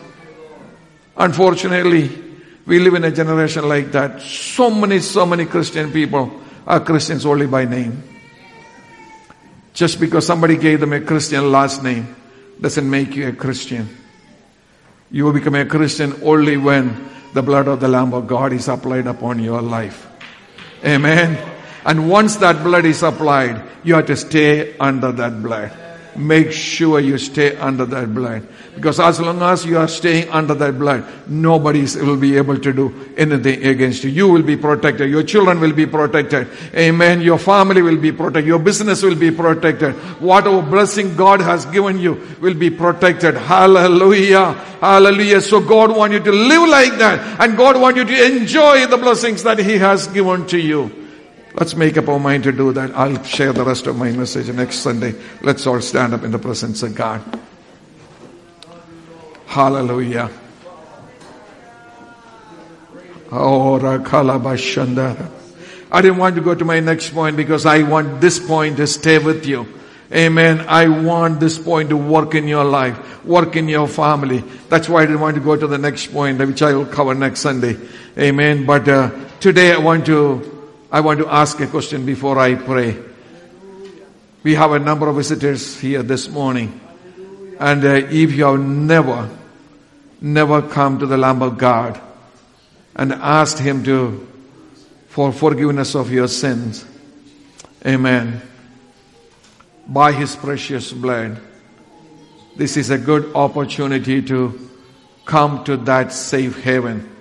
Unfortunately, 1.16 2.10
we 2.66 2.80
live 2.80 2.96
in 2.96 3.06
a 3.06 3.12
generation 3.12 3.68
like 3.68 3.92
that. 3.94 4.22
So 4.22 4.70
many, 4.70 5.00
so 5.00 5.26
many 5.26 5.46
Christian 5.46 5.92
people 5.92 6.30
are 6.68 6.80
Christians 6.80 7.26
only 7.26 7.48
by 7.48 7.66
name. 7.66 8.04
Just 9.74 10.00
because 10.00 10.26
somebody 10.26 10.58
gave 10.58 10.82
them 10.82 10.92
a 10.92 11.00
Christian 11.00 11.52
last 11.52 11.84
name 11.84 12.16
doesn't 12.60 12.90
make 12.90 13.16
you 13.16 13.30
a 13.30 13.32
Christian. 13.32 13.88
You 15.10 15.26
will 15.26 15.34
become 15.34 15.56
a 15.56 15.66
Christian 15.66 16.20
only 16.22 16.58
when 16.58 17.10
the 17.34 17.42
blood 17.42 17.68
of 17.68 17.80
the 17.80 17.88
Lamb 17.88 18.14
of 18.14 18.28
God 18.28 18.54
is 18.54 18.68
applied 18.68 19.08
upon 19.08 19.40
your 19.40 19.62
life. 19.62 20.08
Amen. 20.84 21.38
And 21.86 22.10
once 22.10 22.38
that 22.38 22.64
blood 22.64 22.86
is 22.86 23.04
applied, 23.04 23.62
you 23.84 23.96
have 23.96 24.08
to 24.08 24.16
stay 24.16 24.78
under 24.78 25.12
that 25.12 25.42
blood. 25.42 25.72
Make 26.16 26.52
sure 26.52 27.00
you 27.00 27.18
stay 27.18 27.56
under 27.58 27.86
that 27.86 28.14
blood. 28.14 28.48
Because 28.76 29.00
as 29.00 29.20
long 29.20 29.42
as 29.42 29.66
you 29.66 29.78
are 29.78 29.88
staying 29.88 30.30
under 30.30 30.54
that 30.54 30.80
blood, 30.80 31.04
nobody 31.28 31.86
will 31.98 32.16
be 32.16 32.38
able 32.38 32.58
to 32.58 32.72
do 32.72 33.14
anything 33.18 33.66
against 33.66 34.04
you. 34.04 34.10
You 34.10 34.28
will 34.30 34.42
be 34.42 34.56
protected. 34.56 35.10
Your 35.10 35.24
children 35.24 35.60
will 35.60 35.74
be 35.74 35.86
protected. 35.86 36.48
Amen. 36.74 37.22
Your 37.22 37.38
family 37.38 37.82
will 37.82 37.98
be 37.98 38.12
protected. 38.12 38.46
Your 38.46 38.60
business 38.60 39.04
will 39.04 39.16
be 39.16 39.32
protected. 39.32 39.96
Whatever 40.22 40.62
blessing 40.62 41.16
God 41.16 41.42
has 41.42 41.66
given 41.66 42.00
you 42.00 42.22
will 42.40 42.54
be 42.54 42.70
protected. 42.70 43.36
Hallelujah. 43.36 44.54
Hallelujah. 44.80 45.42
So 45.42 45.60
God 45.60 45.96
wants 45.96 46.14
you 46.14 46.24
to 46.24 46.32
live 46.32 46.70
like 46.70 46.98
that. 47.00 47.42
And 47.42 47.58
God 47.58 47.80
wants 47.82 47.98
you 47.98 48.06
to 48.06 48.38
enjoy 48.38 48.88
the 48.88 48.98
blessings 48.98 49.44
that 49.44 49.60
He 49.60 49.78
has 49.78 50.08
given 50.08 50.48
to 50.48 50.58
you. 50.58 50.99
Let's 51.56 51.76
make 51.76 51.98
up 51.98 52.08
our 52.08 52.20
mind 52.20 52.44
to 52.44 52.52
do 52.52 52.72
that. 52.74 52.96
I'll 52.96 53.24
share 53.24 53.54
the 53.54 53.64
rest 53.64 53.88
of 53.88 53.98
my 53.98 54.12
message 54.12 54.50
next 54.54 54.78
Sunday. 54.78 55.16
Let's 55.42 55.66
all 55.66 55.82
stand 55.82 56.14
up 56.14 56.24
in 56.24 56.32
the 56.32 56.40
presence 56.40 56.84
of 56.84 56.96
God. 56.96 57.22
Hallelujah. 59.48 60.30
I 65.92 66.02
didn't 66.02 66.18
want 66.18 66.36
to 66.36 66.42
go 66.42 66.56
to 66.56 66.66
my 66.66 66.80
next 66.80 67.10
point 67.12 67.36
because 67.36 67.66
I 67.66 67.84
want 67.84 68.22
this 68.22 68.40
point 68.40 68.78
to 68.78 68.88
stay 68.88 69.18
with 69.18 69.46
you. 69.46 69.68
Amen. 70.12 70.66
I 70.68 70.88
want 70.88 71.40
this 71.40 71.60
point 71.60 71.90
to 71.90 71.98
work 71.98 72.34
in 72.34 72.48
your 72.48 72.64
life, 72.64 73.24
work 73.24 73.56
in 73.56 73.70
your 73.70 73.88
family. 73.88 74.40
That's 74.70 74.90
why 74.90 75.04
I 75.04 75.06
didn't 75.06 75.22
want 75.22 75.36
to 75.36 75.42
go 75.42 75.56
to 75.56 75.68
the 75.68 75.78
next 75.78 76.08
point, 76.08 76.40
which 76.40 76.64
I 76.64 76.74
will 76.74 76.88
cover 76.88 77.14
next 77.14 77.42
Sunday. 77.42 77.78
Amen. 78.18 78.66
But 78.66 78.88
uh, 78.88 79.12
today 79.40 79.74
I 79.74 79.78
want 79.78 80.08
to, 80.08 80.59
I 80.92 81.02
want 81.02 81.20
to 81.20 81.28
ask 81.28 81.60
a 81.60 81.68
question 81.68 82.06
before 82.06 82.40
I 82.40 82.56
pray. 82.56 82.98
We 84.44 84.56
have 84.56 84.72
a 84.72 84.80
number 84.80 85.08
of 85.08 85.16
visitors 85.16 85.80
here 85.80 86.02
this 86.02 86.30
morning. 86.30 86.80
And 87.60 87.84
uh, 87.84 87.90
if 88.10 88.32
you 88.32 88.46
have 88.46 88.60
never 88.60 89.30
never 90.22 90.62
come 90.62 91.00
to 91.00 91.06
the 91.06 91.18
Lamb 91.18 91.42
of 91.42 91.58
God 91.58 92.00
and 92.96 93.14
asked 93.14 93.60
Him 93.60 93.84
to, 93.86 94.28
for 95.08 95.32
forgiveness 95.32 95.96
of 95.96 96.12
your 96.12 96.28
sins. 96.28 96.86
Amen. 97.86 98.42
By 99.88 100.12
His 100.12 100.36
precious 100.36 100.92
blood. 100.92 101.40
This 102.56 102.76
is 102.76 102.90
a 102.90 102.98
good 102.98 103.34
opportunity 103.36 104.22
to 104.24 104.70
come 105.26 105.64
to 105.64 105.78
that 105.78 106.12
safe 106.12 106.62
haven. 106.64 107.16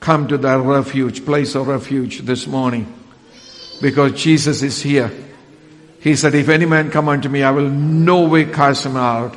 Come 0.00 0.28
to 0.28 0.38
that 0.38 0.60
refuge, 0.60 1.24
place 1.24 1.54
of 1.54 1.68
refuge 1.68 2.20
this 2.20 2.46
morning. 2.46 2.92
Because 3.80 4.20
Jesus 4.20 4.62
is 4.62 4.82
here. 4.82 5.10
He 6.00 6.16
said, 6.16 6.34
if 6.34 6.48
any 6.48 6.64
man 6.64 6.90
come 6.90 7.08
unto 7.08 7.28
me, 7.28 7.42
I 7.42 7.50
will 7.50 7.68
no 7.68 8.26
way 8.26 8.46
cast 8.46 8.86
him 8.86 8.96
out. 8.96 9.36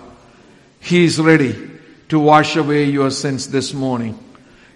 He 0.80 1.04
is 1.04 1.19
ready 1.19 1.71
to 2.10 2.19
wash 2.19 2.56
away 2.56 2.86
your 2.86 3.12
sins 3.12 3.49
this 3.49 3.73
morning. 3.73 4.17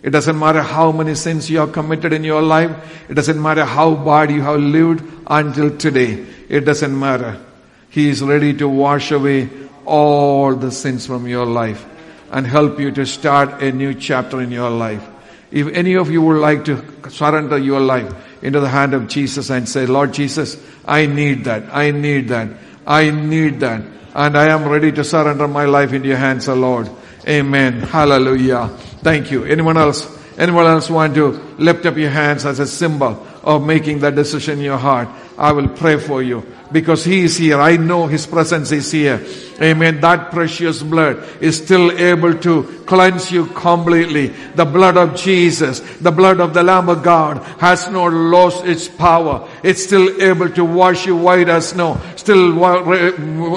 It 0.04 0.12
doesn't 0.12 0.38
matter 0.38 0.62
how 0.62 0.92
many 0.92 1.16
sins 1.16 1.50
you 1.50 1.60
have 1.60 1.72
committed 1.72 2.14
in 2.14 2.24
your 2.24 2.42
life. 2.42 3.10
It 3.10 3.14
doesn't 3.14 3.42
matter 3.42 3.66
how 3.66 3.96
bad 3.96 4.32
you 4.32 4.42
have 4.42 4.60
lived 4.60 5.04
until 5.28 5.76
today. 5.78 6.26
It 6.50 6.62
doesn't 6.62 6.98
matter. 6.98 7.42
He 7.90 8.10
is 8.10 8.22
ready 8.22 8.54
to 8.56 8.68
wash 8.68 9.12
away 9.12 9.50
all 9.86 10.56
the 10.56 10.72
sins 10.72 11.08
from 11.08 11.28
your 11.28 11.46
life 11.46 11.86
and 12.32 12.46
help 12.46 12.80
you 12.80 12.92
to 12.92 13.06
start 13.06 13.62
a 13.62 13.72
new 13.72 13.94
chapter 13.94 14.42
in 14.42 14.52
your 14.52 14.70
life. 14.70 15.06
If 15.52 15.68
any 15.68 15.96
of 15.96 16.12
you 16.12 16.22
would 16.22 16.40
like 16.40 16.66
to 16.66 16.84
surrender 17.10 17.58
your 17.58 17.80
life 17.80 18.14
into 18.44 18.60
the 18.60 18.70
hand 18.70 18.94
of 18.94 19.08
Jesus 19.08 19.50
and 19.50 19.68
say, 19.68 19.86
Lord 19.86 20.14
Jesus, 20.14 20.62
I 20.86 21.06
need 21.06 21.46
that. 21.46 21.64
I 21.74 21.92
need 21.92 22.30
that. 22.30 22.50
I 22.86 23.10
need 23.10 23.60
that. 23.62 23.82
And 24.14 24.38
I 24.38 24.52
am 24.52 24.68
ready 24.68 24.92
to 24.94 25.04
surrender 25.04 25.48
my 25.48 25.66
life 25.66 25.94
into 25.94 26.08
your 26.08 26.18
hands, 26.18 26.48
O 26.50 26.56
Lord. 26.56 26.90
Amen. 27.28 27.82
Hallelujah. 27.82 28.68
Thank 29.04 29.32
you. 29.32 29.44
Anyone 29.44 29.78
else? 29.78 30.16
Anyone 30.38 30.66
else 30.66 30.90
want 30.90 31.16
to 31.16 31.30
lift 31.58 31.86
up 31.86 31.98
your 31.98 32.12
hands 32.12 32.46
as 32.46 32.60
a 32.60 32.68
symbol 32.68 33.26
of 33.48 33.66
making 33.66 34.00
that 34.00 34.14
decision 34.14 34.60
in 34.60 34.66
your 34.66 34.78
heart? 34.78 35.08
I 35.38 35.54
will 35.54 35.70
pray 35.70 35.98
for 35.98 36.22
you 36.22 36.46
because 36.72 37.06
He 37.06 37.22
is 37.22 37.38
here. 37.38 37.62
I 37.62 37.78
know 37.78 38.08
His 38.08 38.28
presence 38.28 38.72
is 38.72 38.92
here. 38.92 39.26
Amen. 39.62 40.02
That 40.02 40.32
precious 40.32 40.84
blood 40.84 41.24
is 41.42 41.58
still 41.58 41.92
able 41.92 42.38
to 42.40 42.84
cleanse 42.86 43.32
you 43.32 43.46
completely. 43.48 44.28
The 44.56 44.66
blood 44.66 44.98
of 44.98 45.16
Jesus, 45.16 45.80
the 46.02 46.12
blood 46.12 46.40
of 46.40 46.54
the 46.54 46.64
Lamb 46.64 46.90
of 46.90 47.04
God 47.04 47.38
has 47.60 47.90
not 47.90 48.12
lost 48.12 48.66
its 48.66 48.88
power. 48.88 49.48
It's 49.64 49.84
still 49.84 50.22
able 50.22 50.50
to 50.50 50.66
wash 50.66 51.06
you 51.06 51.16
white 51.16 51.50
as 51.50 51.70
snow. 51.70 52.00
Still 52.16 52.52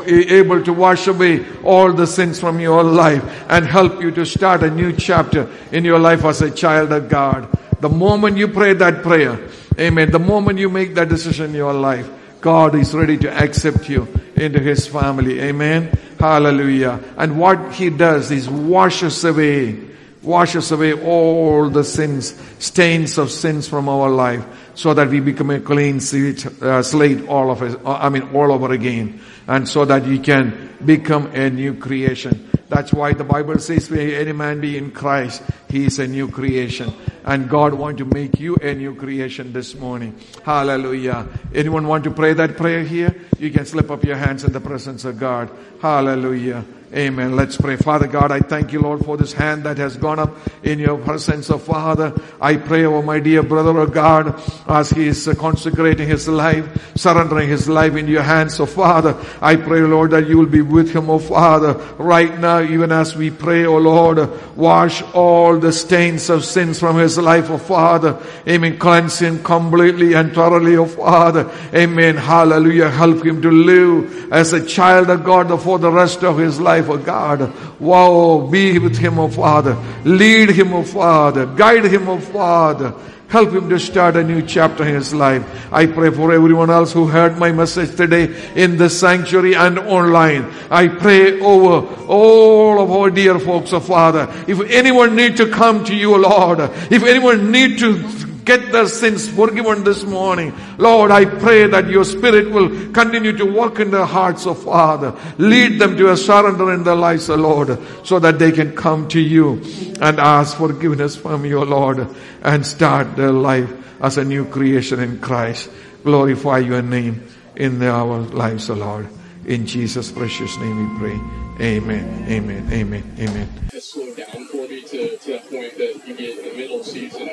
able 0.06 0.62
to 0.62 0.72
wash 0.72 1.06
away 1.08 1.44
all 1.64 1.92
the 1.92 2.06
sins 2.06 2.38
from 2.38 2.60
your 2.60 2.84
life 2.84 3.24
and 3.50 3.66
help 3.66 4.00
you 4.00 4.10
to 4.12 4.24
start 4.24 4.62
a 4.62 4.70
new 4.70 4.92
chapter 4.92 5.50
in 5.72 5.84
your 5.84 5.98
life 5.98 6.24
as 6.24 6.42
a 6.42 6.50
child 6.50 6.92
of 6.92 7.08
God. 7.08 7.48
The 7.80 7.88
moment 7.88 8.36
you 8.36 8.48
pray 8.48 8.74
that 8.74 9.02
prayer, 9.02 9.38
amen, 9.80 10.10
the 10.10 10.18
moment 10.18 10.58
you 10.58 10.68
make 10.68 10.94
that 10.94 11.08
decision 11.08 11.50
in 11.50 11.54
your 11.56 11.72
life, 11.72 12.08
God 12.40 12.74
is 12.74 12.94
ready 12.94 13.16
to 13.18 13.30
accept 13.30 13.88
you 13.88 14.08
into 14.36 14.60
His 14.60 14.86
family. 14.86 15.40
Amen. 15.40 15.90
Hallelujah. 16.18 17.00
And 17.16 17.38
what 17.38 17.74
He 17.74 17.90
does 17.90 18.30
is 18.30 18.48
washes 18.48 19.24
away, 19.24 19.78
washes 20.22 20.72
away 20.72 20.94
all 20.94 21.68
the 21.68 21.84
sins, 21.84 22.34
stains 22.58 23.18
of 23.18 23.30
sins 23.30 23.68
from 23.68 23.88
our 23.88 24.08
life 24.08 24.44
so 24.74 24.94
that 24.94 25.08
we 25.08 25.20
become 25.20 25.50
a 25.50 25.60
clean 25.60 26.00
slate, 26.00 26.46
uh, 26.62 26.82
slate 26.82 27.28
all 27.28 27.50
of 27.50 27.60
us, 27.62 27.76
uh, 27.84 27.92
I 27.92 28.08
mean 28.08 28.22
all 28.34 28.52
over 28.52 28.72
again. 28.72 29.20
And 29.50 29.68
so 29.68 29.84
that 29.84 30.06
you 30.06 30.20
can 30.20 30.78
become 30.86 31.26
a 31.34 31.50
new 31.50 31.74
creation. 31.74 32.46
That's 32.68 32.92
why 32.92 33.14
the 33.14 33.24
Bible 33.24 33.58
says, 33.58 33.90
"May 33.90 34.14
any 34.14 34.30
man 34.30 34.60
be 34.60 34.78
in 34.78 34.92
Christ, 34.92 35.42
he 35.68 35.86
is 35.86 35.98
a 35.98 36.06
new 36.06 36.28
creation." 36.28 36.94
And 37.24 37.50
God 37.50 37.74
want 37.74 37.98
to 37.98 38.04
make 38.04 38.38
you 38.38 38.54
a 38.62 38.74
new 38.74 38.94
creation 38.94 39.52
this 39.52 39.74
morning. 39.74 40.14
Hallelujah. 40.44 41.26
Anyone 41.52 41.88
want 41.88 42.04
to 42.04 42.12
pray 42.12 42.32
that 42.32 42.56
prayer 42.56 42.84
here? 42.84 43.12
You 43.40 43.50
can 43.50 43.66
slip 43.66 43.90
up 43.90 44.04
your 44.04 44.16
hands 44.16 44.44
in 44.44 44.52
the 44.52 44.60
presence 44.60 45.04
of 45.04 45.18
God. 45.18 45.50
Hallelujah. 45.82 46.64
Amen. 46.92 47.36
Let's 47.36 47.56
pray. 47.56 47.76
Father 47.76 48.08
God, 48.08 48.32
I 48.32 48.40
thank 48.40 48.72
you, 48.72 48.80
Lord, 48.80 49.04
for 49.04 49.16
this 49.16 49.32
hand 49.32 49.62
that 49.62 49.78
has 49.78 49.96
gone 49.96 50.18
up 50.18 50.36
in 50.64 50.80
your 50.80 50.98
presence. 50.98 51.48
of 51.48 51.62
Father, 51.62 52.12
I 52.40 52.56
pray 52.56 52.84
over 52.84 53.00
my 53.00 53.20
dear 53.20 53.44
brother, 53.44 53.78
of 53.78 53.92
God, 53.92 54.42
as 54.66 54.90
he 54.90 55.06
is 55.06 55.28
consecrating 55.38 56.08
his 56.08 56.26
life, 56.26 56.96
surrendering 56.96 57.48
his 57.48 57.68
life 57.68 57.94
in 57.94 58.08
your 58.08 58.24
hands. 58.24 58.56
So 58.56 58.66
Father, 58.66 59.16
I 59.40 59.54
pray, 59.54 59.82
Lord, 59.82 60.10
that 60.10 60.28
you 60.28 60.36
will 60.36 60.46
be 60.46 60.62
with 60.62 60.92
him, 60.92 61.10
oh 61.10 61.20
Father, 61.20 61.74
right 61.96 62.36
now, 62.40 62.60
even 62.60 62.90
as 62.90 63.14
we 63.14 63.30
pray, 63.30 63.66
oh 63.66 63.78
Lord, 63.78 64.28
wash 64.56 65.00
all 65.14 65.60
the 65.60 65.72
stains 65.72 66.28
of 66.28 66.44
sins 66.44 66.80
from 66.80 66.96
his 66.96 67.16
life, 67.16 67.50
oh 67.50 67.58
Father. 67.58 68.20
Amen. 68.48 68.78
Cleanse 68.78 69.20
him 69.20 69.44
completely 69.44 70.14
and 70.14 70.32
thoroughly, 70.32 70.76
oh 70.76 70.86
Father. 70.86 71.48
Amen. 71.72 72.16
Hallelujah. 72.16 72.90
Help 72.90 73.24
him 73.24 73.40
to 73.42 73.50
live 73.52 74.32
as 74.32 74.52
a 74.52 74.66
child 74.66 75.08
of 75.08 75.22
God 75.22 75.50
for 75.62 75.78
the 75.78 75.92
rest 75.92 76.24
of 76.24 76.36
his 76.36 76.60
life 76.60 76.79
life, 76.80 76.90
oh 76.90 76.98
God. 76.98 77.80
Wow, 77.80 78.48
be 78.50 78.78
with 78.78 78.96
him, 78.96 79.18
oh 79.18 79.28
Father. 79.28 79.76
Lead 80.04 80.50
him, 80.50 80.72
oh 80.72 80.82
Father. 80.82 81.46
Guide 81.46 81.84
him, 81.84 82.08
oh 82.08 82.20
Father. 82.20 82.94
Help 83.28 83.52
him 83.52 83.68
to 83.68 83.78
start 83.78 84.16
a 84.16 84.24
new 84.24 84.42
chapter 84.42 84.84
in 84.84 84.94
his 84.94 85.14
life. 85.14 85.44
I 85.72 85.86
pray 85.86 86.10
for 86.10 86.32
everyone 86.32 86.68
else 86.68 86.92
who 86.92 87.06
heard 87.06 87.38
my 87.38 87.52
message 87.52 87.96
today 87.96 88.34
in 88.56 88.76
the 88.76 88.90
sanctuary 88.90 89.54
and 89.54 89.78
online. 89.78 90.50
I 90.68 90.88
pray 90.88 91.40
over 91.40 91.86
all 92.06 92.82
of 92.82 92.90
our 92.90 93.10
dear 93.10 93.38
folks, 93.38 93.72
oh 93.72 93.80
Father. 93.80 94.28
If 94.48 94.60
anyone 94.70 95.14
need 95.14 95.36
to 95.36 95.48
come 95.48 95.84
to 95.84 95.94
you, 95.94 96.16
Lord, 96.16 96.58
if 96.90 97.04
anyone 97.04 97.52
need 97.52 97.78
to 97.78 98.29
get 98.50 98.72
their 98.72 98.88
sins 98.88 99.28
forgiven 99.28 99.84
this 99.84 100.02
morning. 100.02 100.52
Lord, 100.76 101.12
I 101.12 101.24
pray 101.24 101.68
that 101.68 101.88
your 101.88 102.04
spirit 102.04 102.50
will 102.50 102.68
continue 102.90 103.36
to 103.36 103.46
work 103.46 103.78
in 103.78 103.92
their 103.92 104.06
hearts, 104.06 104.44
oh 104.44 104.54
Father. 104.54 105.14
Lead 105.38 105.78
them 105.78 105.96
to 105.96 106.10
a 106.10 106.16
surrender 106.16 106.72
in 106.74 106.82
their 106.82 106.96
lives, 106.96 107.30
oh 107.30 107.36
Lord, 107.36 107.78
so 108.02 108.18
that 108.18 108.40
they 108.40 108.50
can 108.50 108.74
come 108.74 109.06
to 109.08 109.20
you 109.20 109.62
and 110.00 110.18
ask 110.18 110.56
forgiveness 110.56 111.14
from 111.14 111.44
you, 111.44 111.64
Lord, 111.64 112.08
and 112.42 112.66
start 112.66 113.14
their 113.14 113.30
life 113.30 113.70
as 114.00 114.18
a 114.18 114.24
new 114.24 114.44
creation 114.46 114.98
in 114.98 115.20
Christ. 115.20 115.70
Glorify 116.02 116.58
your 116.58 116.82
name 116.82 117.22
in 117.54 117.80
our 117.82 118.18
lives, 118.18 118.70
O 118.70 118.74
Lord. 118.74 119.06
In 119.46 119.66
Jesus' 119.66 120.10
precious 120.10 120.56
name 120.56 120.76
we 120.80 120.98
pray. 120.98 121.18
Amen. 121.60 122.24
Amen. 122.26 122.72
Amen. 122.72 123.04
Amen. 123.18 123.48
Just 123.70 123.92
slow 123.92 124.14
down 124.14 124.46
for 124.46 124.66
me 124.66 124.80
to, 124.80 125.18
to 125.18 125.38
point 125.40 125.76
that 125.76 126.00
you 126.06 126.16
get 126.16 126.38
in 126.38 126.48
the 126.48 126.56
middle 126.56 126.82
season 126.82 127.28